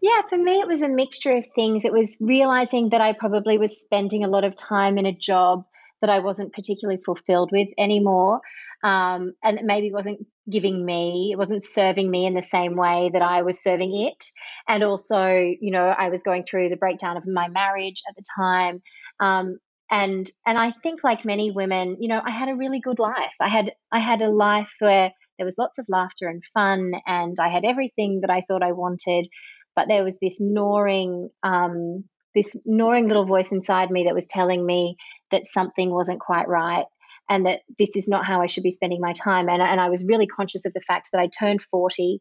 Yeah, 0.01 0.21
for 0.29 0.37
me, 0.37 0.61
it 0.61 0.69
was 0.69 0.83
a 0.83 0.89
mixture 0.89 1.33
of 1.33 1.47
things. 1.55 1.85
It 1.85 1.93
was 1.93 2.17
realizing 2.21 2.91
that 2.91 3.01
I 3.01 3.15
probably 3.15 3.57
was 3.57 3.81
spending 3.81 4.23
a 4.23 4.29
lot 4.29 4.45
of 4.45 4.55
time 4.55 4.99
in 4.99 5.07
a 5.07 5.13
job 5.13 5.65
that 6.03 6.11
I 6.11 6.19
wasn't 6.19 6.53
particularly 6.53 7.01
fulfilled 7.03 7.51
with 7.51 7.69
anymore. 7.79 8.43
Um, 8.83 9.33
and 9.43 9.61
maybe 9.65 9.91
wasn't 9.91 10.27
giving 10.51 10.85
me, 10.85 11.31
it 11.33 11.39
wasn't 11.39 11.63
serving 11.63 12.11
me 12.11 12.27
in 12.27 12.35
the 12.35 12.43
same 12.43 12.77
way 12.77 13.11
that 13.13 13.23
I 13.23 13.43
was 13.43 13.63
serving 13.63 13.97
it. 13.97 14.25
And 14.69 14.83
also, 14.83 15.27
you 15.29 15.71
know, 15.71 15.87
I 15.87 16.11
was 16.11 16.23
going 16.23 16.43
through 16.45 16.69
the 16.69 16.77
breakdown 16.77 17.17
of 17.17 17.27
my 17.27 17.49
marriage 17.49 18.03
at 18.09 18.15
the 18.17 18.25
time. 18.37 18.83
Um, 19.21 19.59
and 19.91 20.29
and 20.47 20.59
I 20.59 20.73
think 20.83 21.05
like 21.05 21.25
many 21.25 21.51
women, 21.51 21.99
you 22.01 22.09
know, 22.09 22.21
I 22.25 22.31
had 22.31 22.49
a 22.49 22.57
really 22.57 22.81
good 22.81 22.99
life. 22.99 23.35
I 23.41 23.49
had 23.49 23.73
I 23.93 24.01
had 24.01 24.23
a 24.23 24.31
life 24.31 24.73
where 24.79 25.13
there 25.39 25.45
was 25.45 25.59
lots 25.59 25.79
of 25.79 25.87
laughter 25.89 26.29
and 26.29 26.43
fun, 26.55 26.93
and 27.07 27.37
I 27.41 27.49
had 27.49 27.65
everything 27.65 28.21
that 28.23 28.31
I 28.31 28.43
thought 28.43 28.63
I 28.63 28.73
wanted. 28.73 29.29
But 29.77 29.89
there 29.89 30.05
was 30.05 30.19
this 30.21 30.41
gnawing, 30.41 31.31
um, 31.43 32.05
this 32.35 32.57
gnawing 32.65 33.09
little 33.09 33.27
voice 33.27 33.51
inside 33.53 33.91
me 33.91 34.05
that 34.05 34.15
was 34.15 34.27
telling 34.29 34.65
me 34.65 34.97
that 35.31 35.47
something 35.47 35.91
wasn't 35.91 36.21
quite 36.21 36.49
right 36.49 36.87
and 37.29 37.47
that 37.47 37.61
this 37.79 37.97
is 37.97 38.09
not 38.09 38.27
how 38.27 38.43
I 38.43 38.47
should 38.47 38.63
be 38.63 38.71
spending 38.71 39.01
my 39.01 39.13
time. 39.13 39.49
And, 39.49 39.63
and 39.63 39.81
I 39.81 39.89
was 39.89 40.05
really 40.05 40.27
conscious 40.27 40.67
of 40.67 40.73
the 40.73 40.81
fact 40.81 41.11
that 41.13 41.21
I 41.21 41.29
turned 41.29 41.63
40 41.63 42.21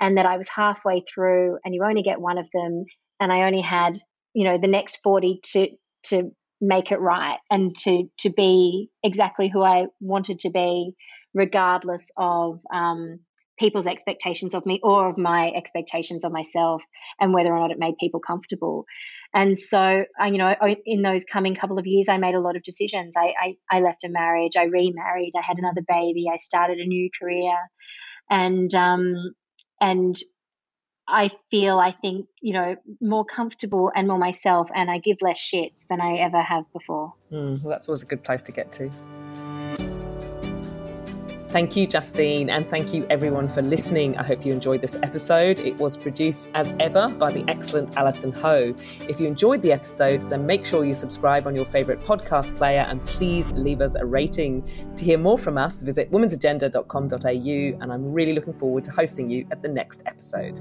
and 0.00 0.18
that 0.18 0.26
I 0.26 0.36
was 0.36 0.48
halfway 0.48 1.02
through 1.02 1.58
and 1.64 1.74
you 1.74 1.84
only 1.84 2.02
get 2.02 2.20
one 2.20 2.38
of 2.38 2.46
them. 2.52 2.84
And 3.20 3.32
I 3.32 3.46
only 3.46 3.62
had, 3.62 3.98
you 4.32 4.44
know, 4.44 4.58
the 4.58 4.68
next 4.68 5.00
40 5.02 5.40
to, 5.52 5.68
to 6.04 6.30
make 6.60 6.92
it 6.92 7.00
right 7.00 7.38
and 7.50 7.76
to, 7.78 8.08
to 8.18 8.30
be 8.30 8.90
exactly 9.02 9.48
who 9.48 9.62
I 9.62 9.86
wanted 10.00 10.40
to 10.40 10.50
be, 10.50 10.94
regardless 11.32 12.10
of, 12.16 12.60
um, 12.72 13.20
people's 13.58 13.86
expectations 13.86 14.54
of 14.54 14.66
me 14.66 14.80
or 14.82 15.08
of 15.10 15.18
my 15.18 15.50
expectations 15.54 16.24
of 16.24 16.32
myself 16.32 16.82
and 17.20 17.32
whether 17.32 17.52
or 17.52 17.58
not 17.60 17.70
it 17.70 17.78
made 17.78 17.96
people 17.98 18.20
comfortable. 18.20 18.84
And 19.32 19.58
so, 19.58 20.04
you 20.24 20.38
know, 20.38 20.54
in 20.84 21.02
those 21.02 21.24
coming 21.24 21.54
couple 21.54 21.78
of 21.78 21.86
years, 21.86 22.08
I 22.08 22.18
made 22.18 22.34
a 22.34 22.40
lot 22.40 22.56
of 22.56 22.62
decisions. 22.62 23.14
I, 23.16 23.34
I, 23.40 23.56
I 23.70 23.80
left 23.80 24.04
a 24.04 24.08
marriage, 24.08 24.56
I 24.56 24.64
remarried, 24.64 25.32
I 25.36 25.42
had 25.42 25.58
another 25.58 25.82
baby, 25.86 26.26
I 26.32 26.36
started 26.36 26.78
a 26.78 26.86
new 26.86 27.10
career. 27.20 27.56
And, 28.30 28.72
um, 28.74 29.34
and 29.80 30.16
I 31.06 31.30
feel, 31.50 31.78
I 31.78 31.90
think, 31.90 32.26
you 32.40 32.54
know, 32.54 32.76
more 33.00 33.24
comfortable 33.24 33.92
and 33.94 34.08
more 34.08 34.18
myself, 34.18 34.68
and 34.74 34.90
I 34.90 34.98
give 34.98 35.18
less 35.20 35.38
shits 35.38 35.86
than 35.90 36.00
I 36.00 36.16
ever 36.16 36.40
have 36.40 36.64
before. 36.72 37.12
Mm, 37.30 37.62
well, 37.62 37.70
that's 37.70 37.88
always 37.88 38.02
a 38.02 38.06
good 38.06 38.24
place 38.24 38.42
to 38.42 38.52
get 38.52 38.72
to. 38.72 38.90
Thank 41.54 41.76
you, 41.76 41.86
Justine, 41.86 42.50
and 42.50 42.68
thank 42.68 42.92
you 42.92 43.06
everyone 43.10 43.46
for 43.46 43.62
listening. 43.62 44.18
I 44.18 44.24
hope 44.24 44.44
you 44.44 44.52
enjoyed 44.52 44.82
this 44.82 44.96
episode. 45.04 45.60
It 45.60 45.76
was 45.78 45.96
produced 45.96 46.50
as 46.52 46.74
ever 46.80 47.08
by 47.10 47.30
the 47.30 47.44
excellent 47.46 47.96
Alison 47.96 48.32
Ho. 48.32 48.74
If 49.08 49.20
you 49.20 49.28
enjoyed 49.28 49.62
the 49.62 49.70
episode, 49.70 50.28
then 50.28 50.46
make 50.46 50.66
sure 50.66 50.84
you 50.84 50.96
subscribe 50.96 51.46
on 51.46 51.54
your 51.54 51.64
favourite 51.64 52.02
podcast 52.02 52.56
player 52.56 52.80
and 52.80 53.00
please 53.06 53.52
leave 53.52 53.80
us 53.80 53.94
a 53.94 54.04
rating. 54.04 54.68
To 54.96 55.04
hear 55.04 55.16
more 55.16 55.38
from 55.38 55.56
us, 55.56 55.80
visit 55.80 56.10
womensagenda.com.au, 56.10 57.82
and 57.82 57.92
I'm 57.92 58.12
really 58.12 58.32
looking 58.32 58.54
forward 58.54 58.82
to 58.82 58.90
hosting 58.90 59.30
you 59.30 59.46
at 59.52 59.62
the 59.62 59.68
next 59.68 60.02
episode. 60.06 60.58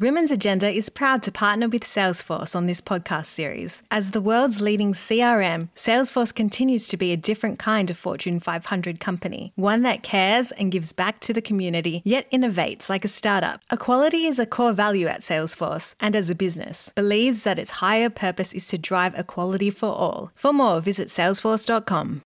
Women's 0.00 0.30
Agenda 0.30 0.70
is 0.70 0.90
proud 0.90 1.24
to 1.24 1.32
partner 1.32 1.68
with 1.68 1.82
Salesforce 1.82 2.54
on 2.54 2.66
this 2.66 2.80
podcast 2.80 3.26
series. 3.26 3.82
As 3.90 4.12
the 4.12 4.20
world's 4.20 4.60
leading 4.60 4.92
CRM, 4.92 5.70
Salesforce 5.74 6.32
continues 6.32 6.86
to 6.86 6.96
be 6.96 7.10
a 7.10 7.16
different 7.16 7.58
kind 7.58 7.90
of 7.90 7.96
Fortune 7.96 8.38
500 8.38 9.00
company, 9.00 9.52
one 9.56 9.82
that 9.82 10.04
cares 10.04 10.52
and 10.52 10.70
gives 10.70 10.92
back 10.92 11.18
to 11.18 11.32
the 11.32 11.42
community, 11.42 12.00
yet 12.04 12.30
innovates 12.30 12.88
like 12.88 13.04
a 13.04 13.08
startup. 13.08 13.60
Equality 13.72 14.24
is 14.26 14.38
a 14.38 14.46
core 14.46 14.72
value 14.72 15.08
at 15.08 15.22
Salesforce, 15.22 15.96
and 15.98 16.14
as 16.14 16.30
a 16.30 16.34
business, 16.36 16.92
believes 16.94 17.42
that 17.42 17.58
its 17.58 17.82
higher 17.82 18.08
purpose 18.08 18.52
is 18.52 18.68
to 18.68 18.78
drive 18.78 19.18
equality 19.18 19.68
for 19.68 19.88
all. 19.88 20.30
For 20.36 20.52
more, 20.52 20.80
visit 20.80 21.08
salesforce.com. 21.08 22.16